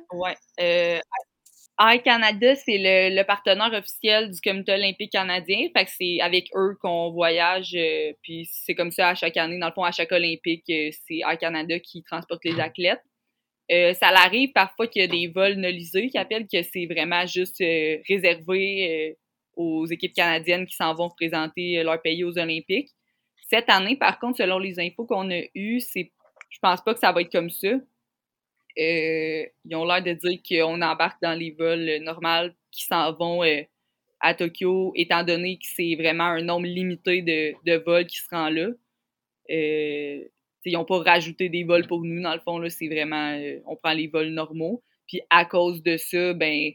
[1.78, 5.68] Air Canada, c'est le, partenaire officiel du Comité olympique canadien.
[5.76, 7.74] Fait que c'est avec eux qu'on voyage.
[7.74, 9.58] Euh, puis c'est comme ça à chaque année.
[9.58, 13.02] Dans le fond, à chaque Olympique, euh, c'est Air Canada qui transporte les athlètes.
[13.70, 17.26] Euh, ça arrive parfois qu'il y a des vols nolisés qui appellent que c'est vraiment
[17.26, 17.62] juste
[18.08, 19.16] réservé
[19.54, 22.90] aux équipes canadiennes qui s'en vont représenter leur pays aux Olympiques.
[23.48, 26.12] Cette année, par contre, selon les infos qu'on a eues, c'est
[26.48, 27.68] je pense pas que ça va être comme ça.
[28.78, 33.42] Euh, ils ont l'air de dire qu'on embarque dans les vols normaux qui s'en vont
[33.42, 33.62] euh,
[34.20, 38.68] à Tokyo, étant donné que c'est vraiment un nombre limité de, vols qui se là.
[39.50, 40.24] Euh,
[40.64, 43.92] ils n'ont pas rajouté des vols pour nous, dans le fond, c'est vraiment, on prend
[43.92, 44.82] les vols normaux.
[45.06, 46.72] Puis à cause de ça, ben,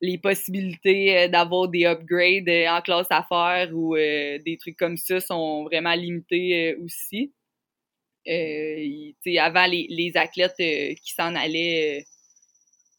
[0.00, 5.94] les possibilités d'avoir des upgrades en classe affaires ou des trucs comme ça sont vraiment
[5.94, 7.32] limitées aussi.
[8.28, 12.04] Euh, avant, les, les athlètes euh, qui s'en allaient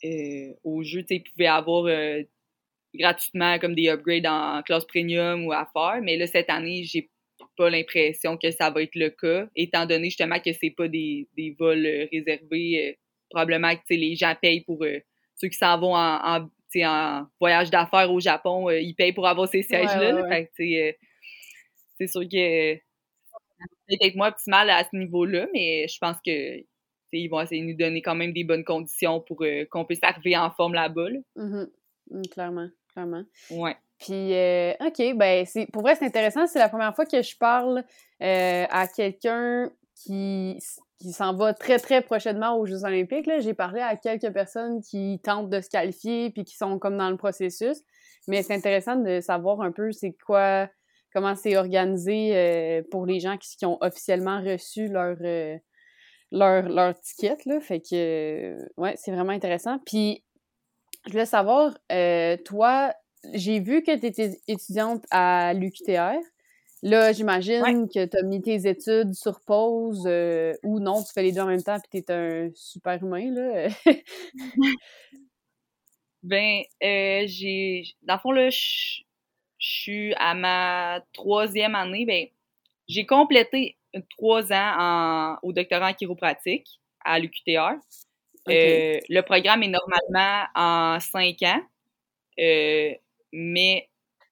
[0.03, 1.89] euh, au jeu, ils pouvaient avoir
[2.93, 6.01] gratuitement comme des upgrades en, classe premium ou à faire.
[6.01, 7.09] Mais là, cette année, j'ai
[7.57, 11.27] pas l'impression que ça va être le cas, étant donné justement que c'est pas des,
[11.37, 12.97] des vols réservés.
[13.29, 14.83] probablement que les gens payent pour
[15.35, 16.49] ceux qui s'en vont en, en,
[16.83, 20.27] en voyage d'affaires au Japon, ils payent pour avoir ces sièges-là.
[21.97, 22.77] c'est sûr que
[23.87, 26.63] peut-être moins optimal à ce niveau-là, mais je pense que
[27.19, 30.03] ils vont essayer de nous donner quand même des bonnes conditions pour euh, qu'on puisse
[30.03, 31.09] arriver en forme là-bas.
[31.37, 31.67] Mm-hmm.
[32.11, 33.23] Mm, clairement, clairement.
[33.51, 33.75] Ouais.
[33.99, 36.45] Puis, euh, OK, ben, c'est, pour vrai, c'est intéressant.
[36.47, 37.83] C'est la première fois que je parle
[38.21, 40.57] euh, à quelqu'un qui,
[40.99, 43.27] qui s'en va très, très prochainement aux Jeux Olympiques.
[43.27, 43.39] Là.
[43.39, 47.09] J'ai parlé à quelques personnes qui tentent de se qualifier puis qui sont comme dans
[47.09, 47.77] le processus.
[48.27, 50.69] Mais c'est intéressant de savoir un peu c'est quoi
[51.13, 55.57] comment c'est organisé euh, pour les gens qui, ont officiellement reçu leur, euh,
[56.31, 57.37] leur, leur ticket.
[57.45, 57.59] Là.
[57.61, 57.95] Fait que,
[58.55, 59.77] euh, ouais, c'est vraiment intéressant.
[59.85, 60.23] Puis,
[61.05, 61.77] je voulais savoir,
[62.45, 62.93] toi,
[63.33, 66.19] j'ai vu que tu étais étudiante à l'UQTR.
[66.81, 70.07] Là, j'imagine que tu as mis tes études sur pause
[70.63, 73.31] ou non, tu fais les deux en même temps puis tu es un super humain,
[73.31, 73.67] là.
[76.23, 77.83] ben, j'ai.
[78.01, 79.03] Dans le fond, là, je
[79.67, 82.05] suis à ma troisième année.
[82.05, 82.27] Ben,
[82.87, 83.77] j'ai complété
[84.17, 86.67] trois ans en, au doctorat en chiropratique
[87.03, 87.75] à l'UQTR.
[88.49, 91.61] Euh, le programme est normalement en cinq ans,
[92.39, 92.91] euh,
[93.31, 93.87] mais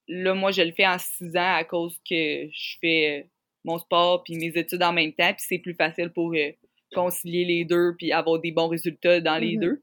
[0.06, 3.26] là, moi, je le fais en six ans à cause que je fais
[3.64, 6.50] mon sport puis mes études en même temps, puis c'est plus facile pour euh,
[6.94, 9.60] concilier les deux puis avoir des bons résultats dans les mm-hmm.
[9.60, 9.82] deux.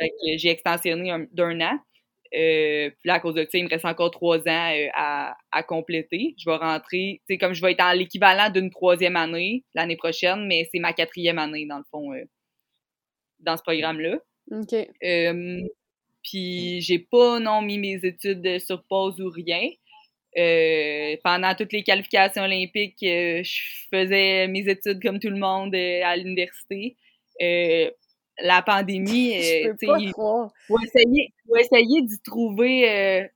[0.00, 1.78] Fait que j'ai extensionné d'un an.
[2.34, 5.36] Euh, puis là, à cause de ça, il me reste encore trois ans euh, à,
[5.50, 6.34] à, compléter.
[6.38, 9.96] Je vais rentrer, tu sais, comme je vais être en l'équivalent d'une troisième année l'année
[9.96, 12.24] prochaine, mais c'est ma quatrième année, dans le fond, euh,
[13.40, 14.18] dans ce programme-là.
[14.50, 14.74] OK.
[16.22, 19.68] puis j'ai pas, non, mis mes études sur pause ou rien.
[21.22, 23.60] pendant toutes les qualifications olympiques, je
[23.92, 26.96] faisais mes études comme tout le monde à l'université
[28.42, 29.34] la pandémie,
[29.68, 30.50] euh, il faut
[31.58, 33.28] essayer, d'y trouver euh,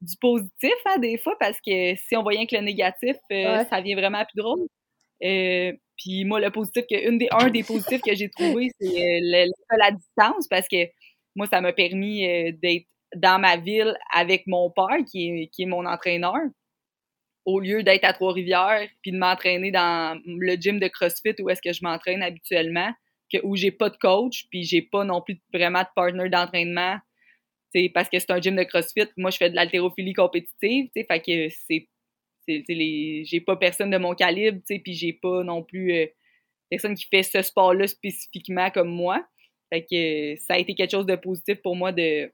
[0.00, 3.80] du positif hein, des fois parce que si on voyait que le négatif, euh, ça
[3.80, 4.66] vient vraiment plus drôle.
[5.20, 9.20] puis moi, le positif, que, une des, un des positifs que j'ai trouvé, c'est
[9.78, 10.86] la distance parce que
[11.36, 12.22] moi, ça m'a permis
[12.54, 16.34] d'être dans ma ville avec mon père qui est, qui est mon entraîneur
[17.44, 21.60] au lieu d'être à Trois-Rivières puis de m'entraîner dans le gym de CrossFit où est-ce
[21.62, 22.90] que je m'entraîne habituellement
[23.42, 26.98] où j'ai pas de coach, puis j'ai pas non plus vraiment de partner d'entraînement,
[27.92, 29.08] parce que c'est un gym de CrossFit.
[29.16, 31.88] Moi, je fais de l'haltérophilie compétitive, fait que c'est
[32.46, 36.06] j'ai pas personne de mon calibre, puis j'ai pas non plus euh,
[36.70, 39.26] personne qui fait ce sport-là spécifiquement comme moi.
[39.72, 42.30] Que ça a été quelque chose de positif pour moi de,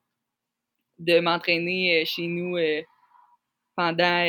[0.98, 2.82] de m'entraîner euh, chez nous euh,
[3.76, 4.26] pendant,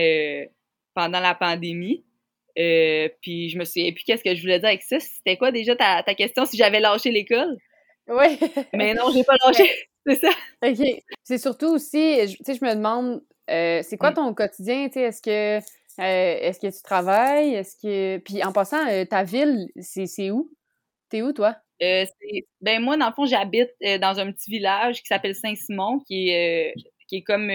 [0.96, 2.06] pendant la pandémie.
[2.58, 5.00] Euh, puis je me souviens plus qu'est-ce que je voulais dire avec ça.
[5.00, 7.58] C'était quoi déjà ta, ta question si j'avais lâché l'école?
[8.08, 8.38] Oui.
[8.74, 9.70] Mais non, j'ai pas lâché.
[10.08, 10.30] C'est ça.
[10.66, 11.04] OK.
[11.24, 14.16] C'est surtout aussi, tu sais, je me demande, euh, c'est quoi mm.
[14.16, 14.88] ton quotidien?
[14.88, 15.62] Tu sais, est-ce que, euh,
[16.42, 17.54] est-ce que tu travailles?
[17.54, 18.18] Est-ce que.
[18.18, 20.52] Puis en passant, ta ville, c'est où?
[21.10, 21.56] T'es où, toi?
[21.80, 26.74] ben moi, dans le fond, j'habite dans un petit village qui s'appelle Saint-Simon, qui est,
[27.08, 27.52] qui est comme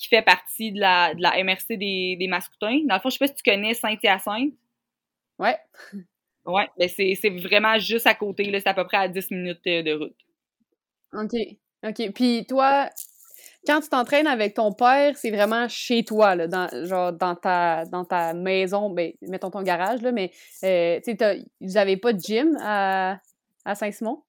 [0.00, 2.80] qui fait partie de la, de la MRC des, des Mascoutins.
[2.86, 4.54] Dans le fond, je sais pas si tu connais Saint-Hyacinthe.
[5.38, 5.58] Ouais.
[6.46, 9.60] Ouais, ben c'est, vraiment juste à côté, là, c'est à peu près à 10 minutes
[9.66, 10.16] euh, de route.
[11.12, 11.38] OK.
[11.86, 12.12] OK.
[12.14, 12.88] Puis toi,
[13.66, 17.84] quand tu t'entraînes avec ton père, c'est vraiment chez toi, là, dans, genre dans ta,
[17.84, 20.32] dans ta maison, ben, mettons ton garage, là, mais
[20.64, 23.20] euh, tu sais, vous avez pas de gym à,
[23.66, 24.22] à Saint-Simon?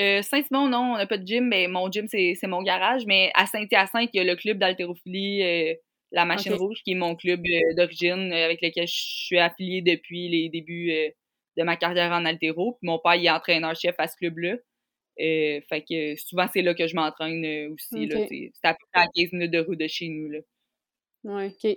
[0.00, 3.04] Euh, Saint-Simon, non, on n'a pas de gym, mais mon gym, c'est mon garage.
[3.06, 5.74] Mais à Saint-Hyacinthe, il y a le club d'haltérophilie, euh,
[6.12, 10.28] la Machine Rouge, qui est mon club euh, d'origine avec lequel je suis affiliée depuis
[10.28, 10.92] les débuts
[11.56, 12.78] de ma carrière en haltéro.
[12.82, 14.56] mon père, il est entraîneur-chef à ce club-là.
[15.18, 18.08] fait que souvent, c'est là que je m'entraîne aussi.
[18.10, 20.28] C'est à peu près à 15 minutes de route de chez nous.
[20.28, 20.38] Là.
[21.24, 21.76] Ouais, OK.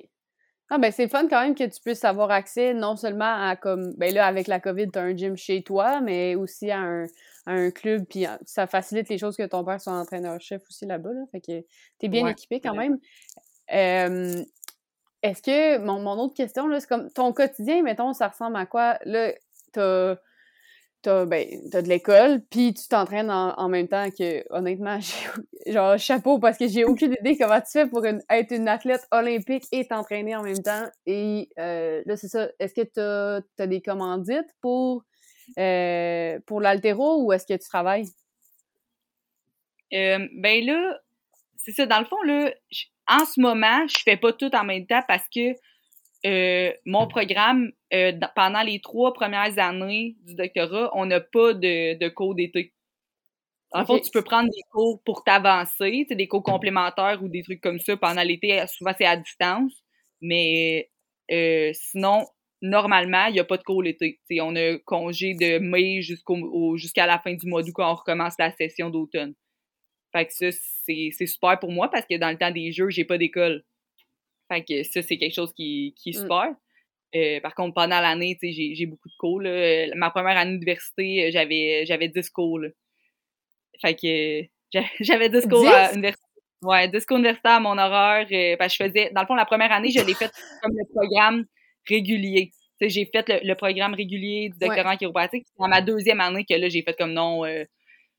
[0.72, 3.94] Ah ben c'est fun quand même que tu puisses avoir accès non seulement à comme
[3.98, 7.06] ben là avec la COVID tu as un gym chez toi mais aussi à un,
[7.46, 11.14] un club puis ça facilite les choses que ton père soit entraîneur chef aussi là-bas
[11.14, 11.62] là, fait que
[12.00, 12.98] tu es bien équipé quand même.
[13.70, 18.98] est-ce que mon, mon autre question c'est comme ton quotidien mettons ça ressemble à quoi?
[19.06, 19.34] Là
[19.72, 20.16] t'as
[21.06, 24.98] t'as ben, de l'école, puis tu t'entraînes en, même temps que, honnêtement,
[25.68, 29.66] genre, chapeau, parce que j'ai aucune idée comment tu fais pour être une athlète olympique
[29.72, 30.86] et t'entraîner en même temps.
[31.06, 32.50] Et euh, là, c'est ça.
[32.60, 33.00] Est-ce que tu
[33.62, 35.04] as, des commandites pour,
[35.58, 38.08] euh, pour l'altéro ou est-ce que tu travailles?
[39.94, 41.00] Euh, ben là,
[41.58, 41.86] c'est ça.
[41.86, 42.52] Dans le fond, là,
[43.08, 45.56] en ce moment, je fais pas tout en même temps parce que
[46.26, 51.98] euh, mon programme, euh, pendant les trois premières années du doctorat, on n'a pas de,
[51.98, 52.74] de cours d'été.
[53.72, 57.62] En fait, tu peux prendre des cours pour t'avancer, des cours complémentaires ou des trucs
[57.62, 58.64] comme ça pendant l'été.
[58.68, 59.74] Souvent, c'est à distance.
[60.22, 60.90] Mais
[61.32, 62.26] euh, sinon,
[62.62, 64.20] normalement, il n'y a pas de cours l'été.
[64.42, 68.36] On a congé de mai jusqu'au jusqu'à la fin du mois d'août quand on recommence
[68.40, 69.34] la session d'automne.
[70.12, 73.06] Fait que ça, c'est super pour moi parce que dans le temps des jeux, j'ai
[73.06, 73.64] pas d'école.
[74.52, 76.22] Fait que ça, c'est quelque chose qui, qui est mmh.
[76.22, 76.56] super.
[77.16, 79.42] Euh, par contre, pendant l'année, j'ai beaucoup de cours.
[79.42, 79.88] Là.
[79.96, 82.60] Ma première année d'université, euh, j'avais j'avais 10 cours.
[82.60, 82.70] Là.
[83.82, 84.42] Fait que
[85.04, 86.22] j'avais 10 cours à l'université.
[86.62, 88.28] Ouais, 10 cours universitaires à mon horaire.
[88.32, 90.74] Euh, parce que je faisais, dans le fond, la première année, je l'ai fait comme
[90.76, 91.46] le programme
[91.88, 92.52] régulier.
[92.82, 95.46] J'ai fait le, programme régulier du doctorat en chiropratique.
[95.48, 97.64] C'est dans ma deuxième année que là, j'ai fait comme non, euh,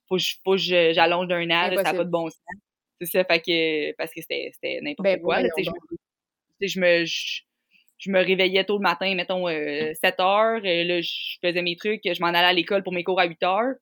[0.08, 2.40] faut, que j'allonge d'un an, ça n'a pas de bon sens.
[3.00, 5.42] C'est ça, fait que, parce que c'était n'importe ben, quoi.
[5.42, 10.64] Là, je, je me, je, me réveillais tôt le matin, mettons 7 euh, heures.
[10.64, 12.00] Et là, je faisais mes trucs.
[12.04, 13.74] Je m'en allais à l'école pour mes cours à 8 heures.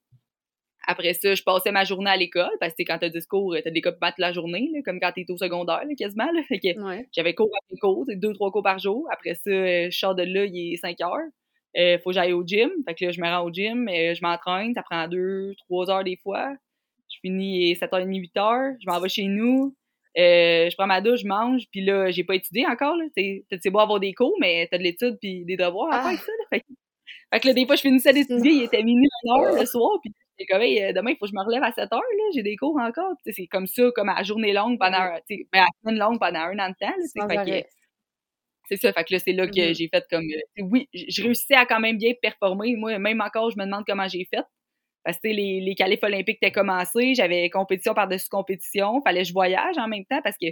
[0.87, 3.71] Après ça, je passais ma journée à l'école parce que quand t'as 10 cours, t'as
[3.71, 6.29] des cours toute la journée, comme quand t'es au secondaire, quasiment.
[7.13, 9.07] J'avais cours après cours, deux, trois cours par jour.
[9.11, 11.29] Après ça, euh, je sors de là, il est 5 heures.
[11.77, 12.71] Euh, faut que j'aille au gym.
[12.87, 16.05] Fait que là, je me rends au gym, je m'entraîne, ça prend 2, 3 heures
[16.05, 16.55] des fois.
[17.11, 19.75] Je finis 7h30, 8h, je m'en vais chez nous.
[20.17, 22.97] Euh, je prends ma douche, je mange, puis là, j'ai pas étudié encore.
[23.17, 26.21] C'est beau avoir des cours, mais t'as de l'étude puis des devoirs à faire avec
[26.21, 26.33] ça.
[26.51, 29.99] Fait, que, là, des fois, je finissais d'étudier, il était minuit, une heure le soir,
[30.01, 32.25] puis c'est comme, hey, demain, il faut que je me relève à 7 heures, là,
[32.35, 33.13] j'ai des cours encore.
[33.25, 36.71] C'est comme ça, comme à journée longue pendant, ben, à semaine longue pendant un an
[36.71, 36.95] de temps.
[38.69, 39.75] c'est ça, fait que là, c'est là que mm-hmm.
[39.75, 42.77] j'ai fait comme, euh, oui, je réussissais à quand même bien performer.
[42.77, 44.45] Moi, même encore, je me demande comment j'ai fait.
[45.05, 49.35] Parce que les, les qualifs olympiques étaient commencés, j'avais compétition par-dessus compétition, fallait que je
[49.35, 50.47] voyage en même temps parce que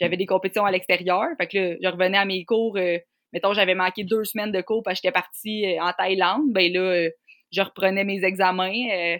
[0.00, 1.26] j'avais des compétitions à l'extérieur.
[1.38, 2.96] Fait que là, je revenais à mes cours, euh,
[3.32, 6.72] mettons, j'avais manqué deux semaines de cours parce que j'étais partie euh, en Thaïlande, ben
[6.72, 7.10] là, euh,
[7.52, 9.18] je reprenais mes examens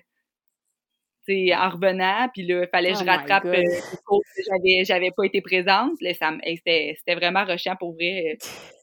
[1.55, 5.41] en revenant, puis là, il fallait que je oh rattrape que j'avais, j'avais pas été
[5.41, 5.93] présente.
[6.01, 8.39] c'était, c'était vraiment rushant pour vrai.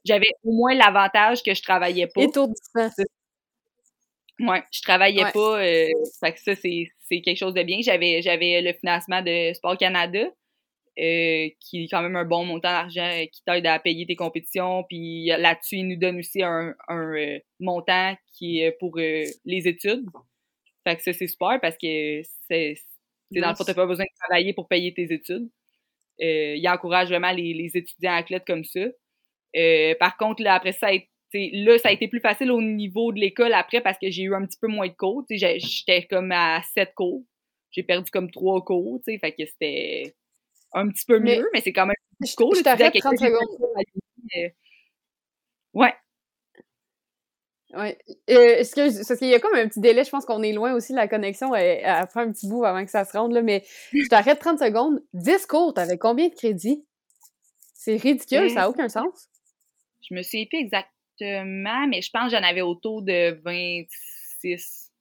[0.06, 2.22] J'avais au moins l'avantage que je travaillais pas.
[2.22, 2.90] Étourdissant.
[4.40, 5.64] Ouais, je travaillais pas.
[5.64, 5.88] Euh,
[6.20, 7.80] fait que ça, c'est quelque chose de bien.
[7.82, 10.26] J'avais j'avais le financement de Sport Canada,
[10.98, 14.16] euh, qui est quand même un bon montant d'argent euh, qui t'aide à payer tes
[14.16, 14.86] compétitions.
[14.88, 20.06] Puis là-dessus, ils nous donnent aussi un, un euh, montant qui est pour les études.
[20.86, 22.76] Fait que ça, c'est super parce que c'est
[23.32, 25.50] dans le fond, t'as pas besoin de travailler pour payer tes études.
[26.22, 28.86] Euh, il encourage vraiment les, les étudiants athlètes comme ça.
[30.00, 30.90] par contre, là, après ça,
[31.34, 34.36] là, ça a été plus facile au niveau de l'école après parce que j'ai eu
[34.36, 35.26] un petit peu moins de cours.
[35.30, 37.24] J'étais comme à sept cours.
[37.72, 40.16] J'ai perdu comme trois cours, fait que c'était
[40.72, 42.56] un petit peu mieux, mais, c'est quand même plus cool.
[42.56, 44.50] Je t'arrête 30 secondes.
[45.74, 45.94] Ouais.
[47.76, 47.98] Ouais.
[48.30, 50.54] Euh, est-ce que, parce qu'il y a comme un petit délai, je pense qu'on est
[50.54, 53.34] loin aussi, la connexion, elle, elle fait un petit bout avant que ça se rende,
[53.34, 55.04] là, mais je t'arrête 30 secondes.
[55.14, 56.86] 10 cours, t'avais combien de crédits?
[57.74, 59.28] C'est ridicule, ça n'a aucun sens.
[60.10, 64.92] Je me suis plus exact, mais je pense que j'en avais autour de 26.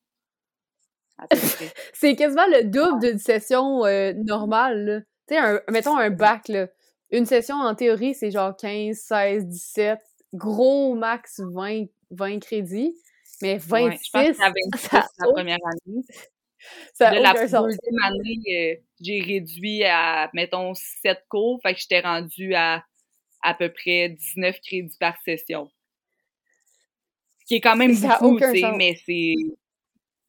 [1.92, 5.06] c'est quasiment le double d'une session euh, normale.
[5.28, 6.66] Tu sais, mettons un bac, là.
[7.10, 9.98] Une session, en théorie, c'est genre 15, 16, 17,
[10.34, 11.84] gros max 20,
[12.14, 12.94] 20 crédits.
[13.42, 16.02] Mais 26, je pense que ça la première année.
[16.94, 21.60] Ça la deuxième année, euh, j'ai réduit à, mettons, 7 cours.
[21.62, 22.82] Fait que j'étais rendue à
[23.42, 25.70] à peu près 19 crédits par session
[27.46, 28.38] qui est quand même beaucoup,
[28.76, 29.34] mais c'est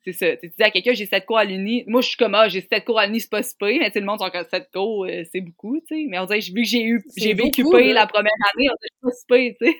[0.03, 0.37] c'est ça.
[0.37, 1.83] Tu dis à quelqu'un, j'ai 7 cours à l'uni.
[1.87, 3.99] Moi, je suis comme, ah, j'ai 7 cours à l'uni, c'est pas si mais tout
[3.99, 6.05] le monde, encore 7 cours, euh, c'est beaucoup, tu sais.
[6.07, 9.27] Mais on dirait, vu que j'ai eu, j'ai vécu la première année, on dirait, c'est
[9.27, 9.77] pas si tu sais.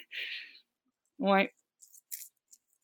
[1.20, 1.52] Ouais.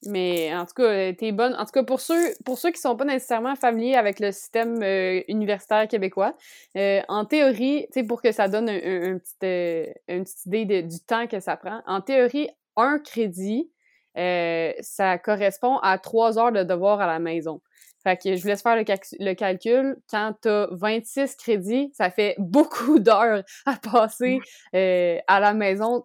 [0.07, 1.53] Mais en tout cas, euh, t'es bonne.
[1.55, 4.81] En tout cas, pour ceux, pour ceux qui sont pas nécessairement familiers avec le système
[4.81, 6.35] euh, universitaire québécois,
[6.75, 11.55] en théorie, pour que ça donne un, petit, une petite idée du temps que ça
[11.55, 13.69] prend, en théorie, un crédit,
[14.17, 17.61] euh, ça correspond à trois heures de devoir à la maison.
[18.03, 19.97] Fait que je vous laisse faire le, calcul.
[20.09, 24.39] Quand tu as 26 crédits, ça fait beaucoup d'heures à passer
[24.75, 26.03] euh, à la maison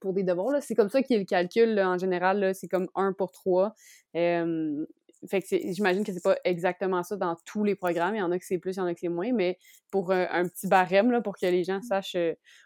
[0.00, 0.62] pour des devoirs.
[0.62, 2.54] C'est comme ça qu'il le calcul en général.
[2.54, 3.74] C'est comme un pour trois.
[4.16, 4.84] Euh,
[5.30, 8.16] fait que j'imagine que c'est pas exactement ça dans tous les programmes.
[8.16, 9.56] Il y en a que c'est plus, il y en a que c'est moins, mais
[9.90, 12.16] pour un, petit barème, là, pour que les gens sachent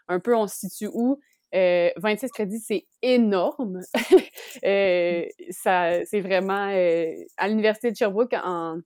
[0.07, 1.19] un peu on se situe où,
[1.53, 3.81] 26 euh, crédits, c'est énorme.
[4.65, 8.79] euh, c'est vraiment euh, à l'université de Sherbrooke en,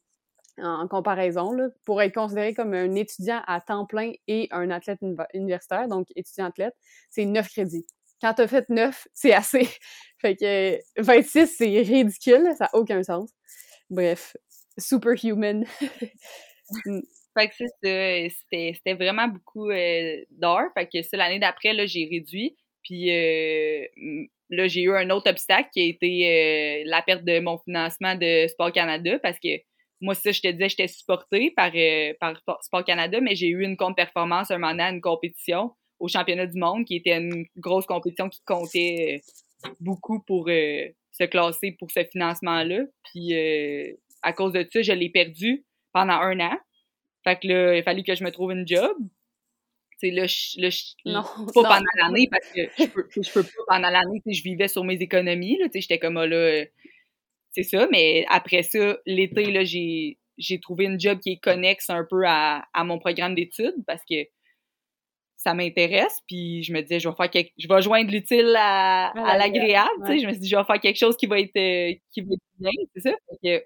[0.57, 4.99] en comparaison, là, pour être considéré comme un étudiant à temps plein et un athlète
[5.34, 6.76] universitaire, donc étudiant-athlète,
[7.09, 7.86] c'est 9 crédits.
[8.22, 9.68] Quand t'as fait 9, c'est assez.
[10.20, 13.32] fait que 26, c'est ridicule, ça n'a aucun sens.
[13.89, 14.38] Bref,
[14.78, 15.66] superhuman.
[17.38, 20.69] Fait que c'était, c'était vraiment beaucoup euh, d'heures.
[20.73, 22.55] Fait que c'est l'année d'après, là, j'ai réduit.
[22.84, 23.86] Puis euh,
[24.49, 28.15] là, j'ai eu un autre obstacle qui a été euh, la perte de mon financement
[28.15, 29.49] de Sport Canada parce que
[30.01, 31.71] moi, ça, je te disais, j'étais supportée par,
[32.19, 36.47] par Sport Canada, mais j'ai eu une contre-performance un moment à une compétition au championnat
[36.47, 39.21] du monde qui était une grosse compétition qui comptait
[39.79, 42.79] beaucoup pour se classer pour ce financement-là.
[43.03, 43.36] Puis
[44.23, 45.63] à cause de ça, je l'ai perdu
[45.93, 46.57] pendant un an.
[47.24, 48.97] Fait que là, il fallait que je me trouve une job.
[49.97, 50.26] C'est là,
[50.57, 50.69] là
[51.05, 54.67] non, pas pendant l'année parce que je peux, je peux pas pendant l'année, je vivais
[54.67, 56.65] sur mes économies, là, j'étais comme ah, là,
[57.51, 61.91] c'est ça, mais après ça, l'été, là, j'ai, j'ai trouvé une job qui est connexe
[61.91, 64.26] un peu à, à mon programme d'études parce que
[65.38, 67.51] ça m'intéresse, puis je me disais, je vais faire quelque...
[67.57, 70.63] je vais joindre l'utile à, à l'agréable, tu sais, je me suis dit, je vais
[70.63, 73.11] faire quelque chose qui va être, euh, qui va être bien, c'est ça.
[73.30, 73.65] Fait que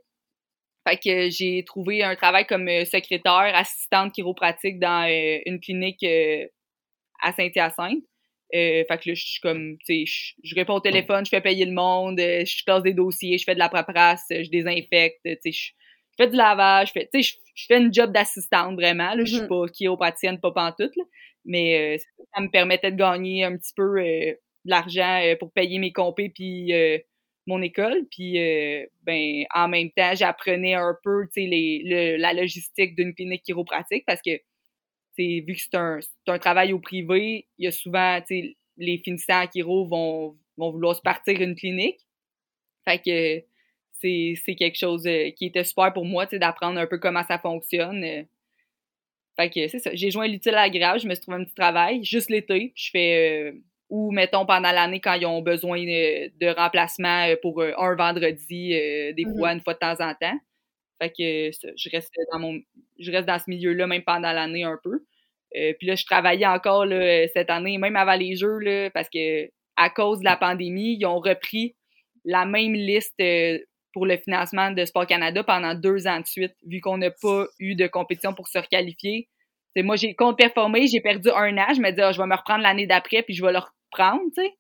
[1.03, 6.45] j'ai trouvé un travail comme euh, secrétaire, assistante chiropratique dans euh, une clinique euh,
[7.21, 8.03] à Saint-Hyacinthe.
[8.51, 11.65] fait que là, je suis comme, tu sais, je, réponds au téléphone, je fais payer
[11.65, 15.51] le monde, je classe des dossiers, je fais de la paperasse, je désinfecte, tu sais,
[15.51, 15.71] je,
[16.17, 19.35] fais du lavage, je fais, tu sais, je, fais une job d'assistante vraiment, là, je
[19.35, 19.65] suis mm-hmm.
[19.65, 21.03] pas chiropraticienne, pas pantoute, là,
[21.45, 21.97] mais
[22.33, 26.71] ça me permettait de gagner un petit peu de l'argent pour payer mes compés puis
[27.47, 28.05] mon école.
[28.11, 33.13] Puis, euh, ben, en même temps, j'apprenais un peu, tu sais, les, la logistique d'une
[33.13, 34.39] clinique chiropratique parce que,
[35.17, 38.97] vu que c'est un, un, travail au privé, il y a souvent, tu sais, les
[38.97, 41.99] finissants à chiro vont, vont vouloir se partir une clinique.
[42.85, 43.45] Fait que
[44.01, 47.23] c'est quelque chose euh, qui était super pour moi, tu sais, d'apprendre un peu comment
[47.23, 48.03] ça fonctionne.
[48.03, 48.23] Euh.
[49.37, 49.91] Fait que c'est ça.
[49.93, 52.71] J'ai joint l'utile à grave, je me suis trouvé un petit travail, juste l'été.
[52.75, 53.53] Je fais
[53.89, 58.73] ou mettons pendant l'année quand ils ont besoin de, remplacement euh, pour euh, un vendredi,
[58.73, 60.37] euh, des mmh fois, une fois de temps en temps.
[61.01, 62.59] Fait que je reste dans mon
[62.99, 65.03] je reste dans ce milieu-là même pendant l'année un peu.
[65.51, 66.85] puis là, je travaillais encore
[67.33, 71.05] cette année, même avant les jeux, là, parce que à cause de la pandémie, ils
[71.05, 71.75] ont repris
[72.23, 73.21] la même liste
[73.91, 77.45] pour le financement de Sport Canada pendant deux ans de suite, vu qu'on n'a pas
[77.59, 79.27] eu de compétition pour se requalifier
[79.83, 81.73] moi, j'ai compte performé, j'ai perdu un an.
[81.73, 84.21] Je me dis, ah, je vais me reprendre l'année d'après, puis je vais le reprendre,
[84.35, 84.53] tu sais.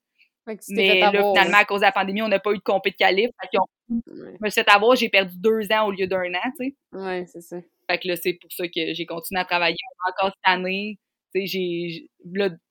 [0.69, 2.95] Mais là, finalement, à cause de la pandémie, on n'a pas eu de compé de
[2.95, 3.33] calibre.
[3.41, 3.57] Fait
[3.89, 3.93] Je
[4.41, 6.75] me suis fait avoir, j'ai perdu deux ans au lieu d'un an, tu sais.
[6.91, 7.57] Ouais, c'est ça.
[7.89, 10.99] Fait que là, c'est pour ça que j'ai continué à travailler encore cette année.
[11.33, 12.09] Tu sais, j'ai,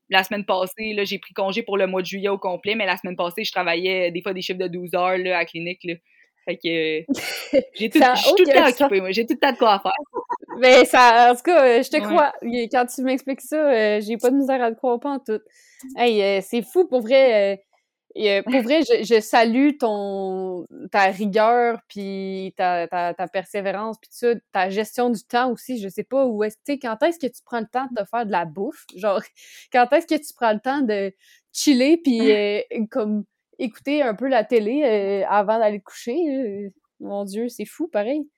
[0.08, 2.86] la semaine passée, là, j'ai pris congé pour le mois de juillet au complet, mais
[2.86, 5.44] la semaine passée, je travaillais des fois des chiffres de 12 heures, là, à la
[5.44, 5.94] clinique, là.
[6.44, 6.62] Fait que
[7.74, 9.10] j'ai tout, tout le temps occupé, moi.
[9.10, 9.92] J'ai tout le temps de quoi faire.
[10.58, 12.32] Mais ça, en tout cas, je te crois.
[12.42, 15.40] Quand tu m'expliques ça, euh, j'ai pas de misère à te croire pas en tout.
[15.96, 17.60] Hey, euh, c'est fou, pour vrai.
[18.16, 24.34] Euh, pour vrai, je, salue ton ta rigueur, puis ta, ta, ta, persévérance, puis ça,
[24.52, 25.80] ta gestion du temps aussi.
[25.80, 28.04] Je sais pas où est-ce, tu sais, quand est-ce que tu prends le temps de
[28.08, 28.84] faire de la bouffe?
[28.94, 29.20] Genre,
[29.72, 31.12] quand est-ce que tu prends le temps de
[31.52, 32.30] chiller, puis
[32.88, 33.24] comme
[33.58, 36.70] écouter un peu la télé avant d'aller coucher?
[37.00, 38.28] Mon Dieu, c'est fou, pareil.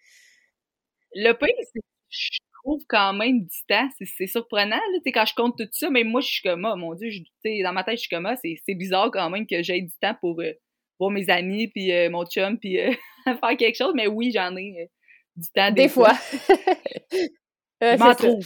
[1.14, 3.88] Le c'est je trouve quand même du temps.
[4.00, 6.94] C'est surprenant, là, quand je compte tout ça, mais moi, je suis comme, oh, mon
[6.94, 7.10] Dieu,
[7.62, 10.16] dans ma tête, je suis comme, ah, c'est bizarre quand même que j'aie du temps
[10.20, 10.52] pour euh,
[10.98, 12.92] voir mes amis, puis euh, mon chum, puis euh,
[13.24, 14.90] faire quelque chose, mais oui, j'en ai
[15.36, 16.12] du temps des, fois.
[17.82, 18.44] m'en trouve.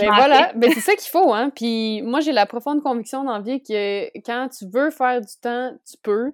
[0.00, 1.50] Ben voilà, mais c'est ça qu'il faut, hein.
[1.54, 5.34] Puis moi, j'ai la profonde conviction dans la vie que quand tu veux faire du
[5.40, 6.32] temps, tu peux.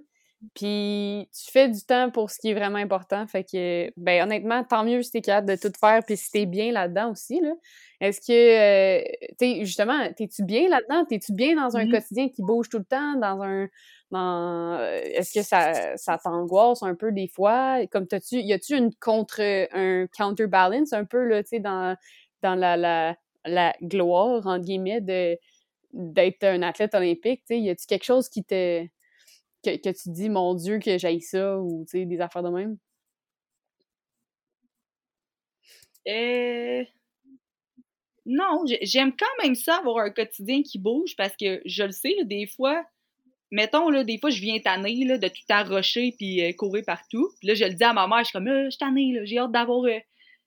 [0.55, 3.26] Puis tu fais du temps pour ce qui est vraiment important.
[3.26, 6.47] Fait que, ben honnêtement, tant mieux si t'es capable de tout faire, puis si t'es
[6.47, 7.53] bien là-dedans aussi, là.
[8.01, 11.05] Est-ce que, euh, tu justement, t'es-tu bien là-dedans?
[11.05, 13.68] T'es-tu bien dans un mmh quotidien qui bouge tout le temps, dans un...
[14.11, 17.86] Dans, euh, est-ce que ça, ça t'angoisse un peu des fois?
[17.93, 21.97] Comme t'as-tu, y a-tu une contre, un counterbalance un peu, là, tu sais, dans,
[22.43, 25.38] dans la, la, la gloire, entre guillemets, de,
[25.93, 28.84] d'être un athlète olympique, tu sais, y a-tu quelque chose qui te
[29.62, 32.50] que, que tu dis, mon Dieu, que j'aille ça, ou tu sais, des affaires de
[32.50, 32.78] même?
[36.08, 36.84] Euh...
[38.26, 42.14] Non, j'aime quand même ça avoir un quotidien qui bouge parce que je le sais,
[42.24, 42.84] des fois,
[43.50, 47.30] mettons, là, des fois, je viens tanner là, de tout arrocher puis euh, courir partout.
[47.40, 49.20] Puis là, je le dis à ma mère, je suis comme, euh, je suis tannée,
[49.24, 49.98] j'ai hâte d'avoir, euh,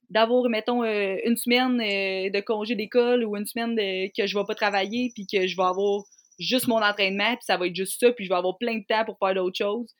[0.09, 3.75] d'avoir mettons, une semaine de congé d'école ou une semaine
[4.15, 6.03] que je vais pas travailler puis que je vais avoir
[6.39, 8.85] juste mon entraînement, puis ça va être juste ça, puis je vais avoir plein de
[8.87, 9.93] temps pour faire d'autres choses.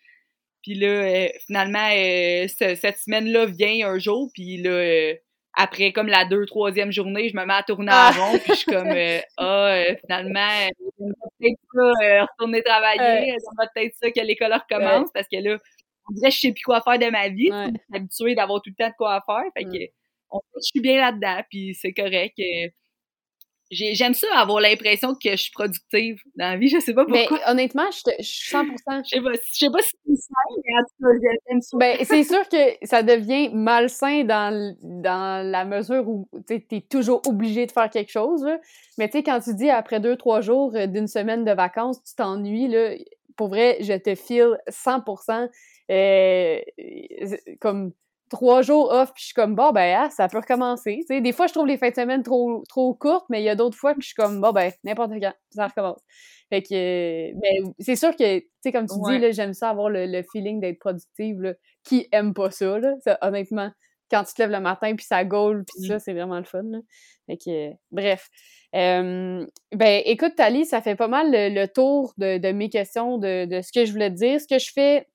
[0.61, 5.13] Puis là, euh, finalement, euh, cette semaine-là vient un jour, puis là, euh,
[5.55, 8.11] après comme la deux, troisième journée, je me mets à tourner en ah!
[8.11, 8.87] rond, puis je suis comme,
[9.37, 15.37] ah, finalement, peut-être ça, retourner travailler, ça va peut-être ça que l'école recommence, parce que
[15.37, 15.57] là,
[16.09, 18.61] on dirait que je sais plus quoi faire de ma vie, je suis habituée d'avoir
[18.61, 19.93] tout le temps de quoi faire, fait que
[20.55, 22.39] je suis bien là-dedans, puis c'est correct
[23.73, 27.39] j'aime ça avoir l'impression que je suis productive dans la vie, je sais pas pourquoi.
[27.39, 28.65] Mais honnêtement, je, suis 100%.
[29.03, 31.77] je sais pas, je sais pas si c'est ça, mais en tout cas, j'aime ça.
[31.77, 37.21] Ben, c'est sûr que ça devient malsain dans, dans la mesure où tu es toujours
[37.27, 38.45] obligé de faire quelque chose.
[38.97, 42.03] Mais tu sais, quand tu dis après deux, trois jours euh, d'une semaine de vacances,
[42.03, 42.95] tu t'ennuies, là,
[43.35, 45.49] pour vrai, je te file 100%.
[45.91, 46.59] Euh,
[47.59, 47.91] comme
[48.29, 51.05] trois jours off, puis je suis comme, bon, ben, ah, ça peut recommencer.
[51.09, 53.55] des fois, je trouve les fins de semaine trop, trop courtes, mais il y a
[53.55, 56.01] d'autres fois que je suis comme, bon, ben, n'importe quand, ça recommence.
[56.49, 60.23] Fait que, mais c'est sûr que, tu sais, comme tu dis, j'aime ça avoir le,
[60.31, 61.53] feeling d'être productive, là.
[61.83, 62.93] Qui aime pas ça, là?
[63.21, 63.71] honnêtement,
[64.09, 66.63] quand tu te lèves le matin, puis ça gaule, puis ça, c'est vraiment le fun,
[66.63, 66.79] là.
[67.27, 68.29] Fait que, bref.
[68.73, 69.47] ben,
[70.05, 73.91] écoute, Tali, ça fait pas mal le, tour de, mes questions, de, ce que je
[73.91, 74.41] voulais te dire.
[74.41, 75.07] Ce que je fais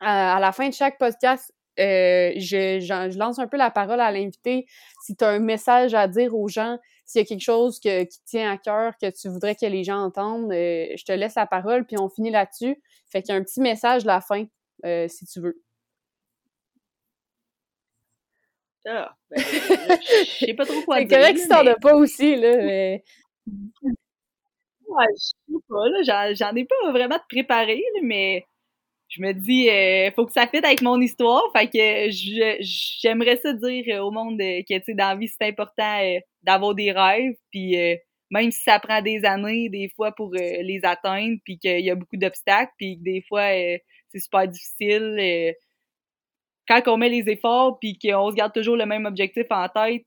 [0.00, 4.10] à la fin de chaque podcast, euh, je, je, lance un peu la parole à
[4.12, 4.66] l'invité.
[5.04, 8.04] Si tu as un message à dire aux gens, s'il y a quelque chose que,
[8.04, 11.34] qui tient à cœur, que tu voudrais que les gens entendent, euh, je te laisse
[11.34, 12.80] la parole, puis on finit là-dessus.
[13.10, 14.44] Fait qu'il y a un petit message de la fin,
[14.84, 15.62] euh, si tu veux.
[18.86, 21.08] Ah, ben, je sais pas trop quoi dire.
[21.08, 23.04] C'est correct que t'en as pas aussi, là, mais...
[23.46, 28.44] Ouais, je sais pas, là, j'en ai pas vraiment de préparé, mais
[29.12, 31.42] je me dis euh, faut que ça fitte avec mon histoire.
[31.54, 32.10] Fait que
[32.60, 36.18] j'aimerais ça dire au monde euh, que tu sais dans la vie c'est important euh,
[36.42, 37.34] d'avoir des rêves.
[37.50, 37.96] Puis euh,
[38.30, 41.94] même si ça prend des années des fois pour les atteindre puis qu'il y a
[41.94, 43.50] beaucoup d'obstacles puis que des fois
[44.08, 45.54] c'est super difficile
[46.66, 50.06] quand on met les efforts puis qu'on se garde toujours le même objectif en tête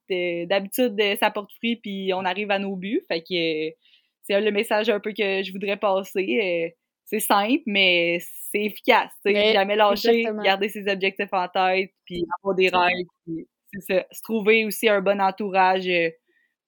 [0.50, 3.06] d'habitude ça porte fruit puis on arrive à nos buts.
[3.08, 3.76] Fait que
[4.24, 6.74] c'est le message un peu que je voudrais passer
[7.20, 8.20] c'est simple, mais
[8.52, 9.12] c'est efficace.
[9.26, 13.06] sais jamais lâcher, garder ses objectifs en tête, puis avoir des rêves.
[13.26, 13.48] Puis,
[13.82, 16.10] se trouver aussi un bon entourage euh,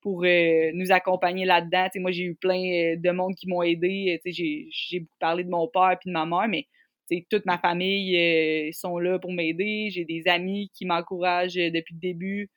[0.02, 1.88] pour euh, nous accompagner là-dedans.
[1.96, 4.20] moi, j'ai eu plein euh, de monde qui m'ont aidé.
[4.26, 6.68] J'ai beaucoup parlé de mon père puis de ma mère, mais
[7.30, 8.16] toute ma famille
[8.68, 9.90] ils sont là pour m'aider.
[9.92, 12.50] J'ai des amis qui m'encouragent depuis le début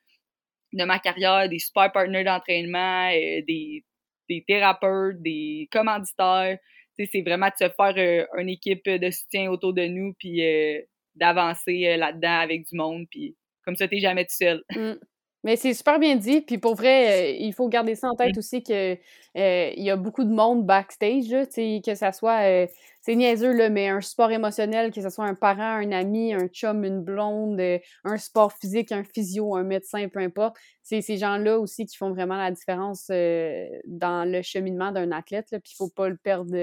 [0.73, 3.85] de ma carrière, des super partenaires d'entraînement, des,
[4.29, 6.57] des thérapeutes, des commanditaires
[6.97, 10.81] c'est vraiment de se faire euh, une équipe de soutien autour de nous, puis euh,
[11.15, 13.35] d'avancer euh, là-dedans avec du monde, puis
[13.65, 14.63] comme ça, t'es jamais tout seul.
[14.75, 14.93] Mmh.
[15.43, 18.61] Mais c'est super bien dit, puis pour vrai, il faut garder ça en tête aussi
[18.61, 18.93] que
[19.33, 22.67] il y a beaucoup de monde backstage, là, que ça soit,
[23.01, 26.47] c'est niaiseux, là, mais un support émotionnel, que ce soit un parent, un ami, un
[26.47, 27.59] chum, une blonde,
[28.03, 32.11] un sport physique, un physio, un médecin, peu importe, c'est ces gens-là aussi qui font
[32.11, 36.55] vraiment la différence dans le cheminement d'un athlète, puis il faut pas le perdre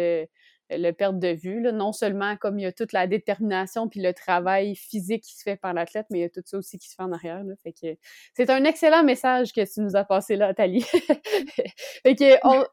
[0.70, 1.60] le perdre de vue.
[1.60, 1.72] Là.
[1.72, 5.42] Non seulement comme il y a toute la détermination puis le travail physique qui se
[5.42, 7.42] fait par l'athlète, mais il y a tout ça aussi qui se fait en arrière.
[7.44, 7.54] Là.
[7.62, 7.96] Fait que
[8.34, 10.82] c'est un excellent message que tu nous as passé là, Thalie.
[12.02, 12.64] fait que on,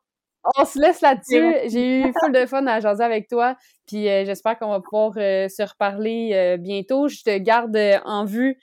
[0.57, 1.69] on se laisse là-dessus.
[1.69, 3.55] J'ai eu full de fun à jaser avec toi.
[3.87, 7.07] Puis euh, j'espère qu'on va pouvoir euh, se reparler euh, bientôt.
[7.07, 8.59] Je te garde en vue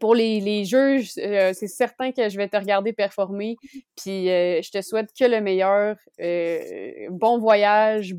[0.00, 3.56] pour les, les jeux, euh, c'est certain que je vais te regarder performer.
[3.96, 5.96] Puis euh, je te souhaite que le meilleur.
[6.20, 8.14] Euh, bon voyage,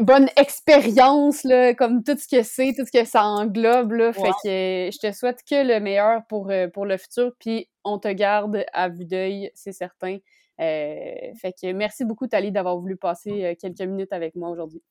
[0.00, 3.92] bonne expérience, là, comme tout ce que c'est, tout ce que ça englobe.
[3.92, 7.32] Là, Fait que je te souhaite que le meilleur pour, pour le futur.
[7.38, 10.18] Puis on te garde à vue d'œil, c'est certain.
[10.58, 14.82] fait que merci beaucoup, Tali, d'avoir voulu passer quelques minutes avec moi aujourd'hui.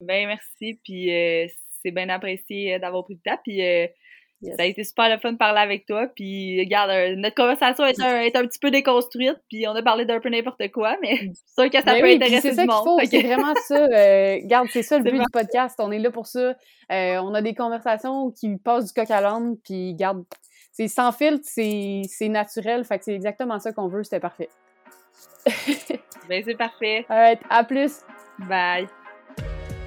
[0.00, 1.06] Ben merci, puis
[1.82, 3.62] c'est bien apprécié d'avoir pris le temps, puis
[4.42, 6.08] ça a été super le fun de parler avec toi.
[6.14, 9.36] Puis, regarde, euh, notre conversation est un, est un, petit peu déconstruite.
[9.48, 12.50] Puis, on a parlé d'un peu n'importe quoi, mais c'est sûr que ça peut intéresser
[12.50, 13.00] du monde.
[13.08, 13.76] C'est vraiment ça.
[13.76, 15.76] Euh, regarde, c'est ça le but du podcast.
[15.78, 16.54] On est là pour ça.
[16.90, 19.56] Euh, on a des conversations qui passent du coq à l'âne.
[19.64, 20.24] Puis, regarde,
[20.72, 22.84] c'est sans filtre, c'est naturel.
[22.84, 24.02] Fait que c'est exactement ça qu'on veut.
[24.02, 24.48] C'était parfait.
[26.28, 27.04] ben, c'est parfait.
[27.08, 28.00] Alright, à plus.
[28.48, 28.88] Bye.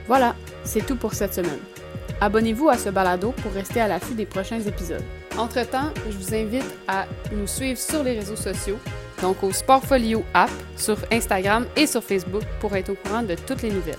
[0.07, 1.74] Voilà, c'est tout pour cette semaine.
[2.21, 5.03] Abonnez-vous à ce balado pour rester à l'affût des prochains épisodes.
[5.37, 8.77] Entre-temps, je vous invite à nous suivre sur les réseaux sociaux,
[9.21, 13.61] donc au Sportfolio App, sur Instagram et sur Facebook pour être au courant de toutes
[13.63, 13.95] les nouvelles.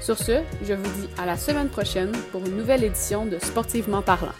[0.00, 4.02] Sur ce, je vous dis à la semaine prochaine pour une nouvelle édition de Sportivement
[4.02, 4.32] parlant.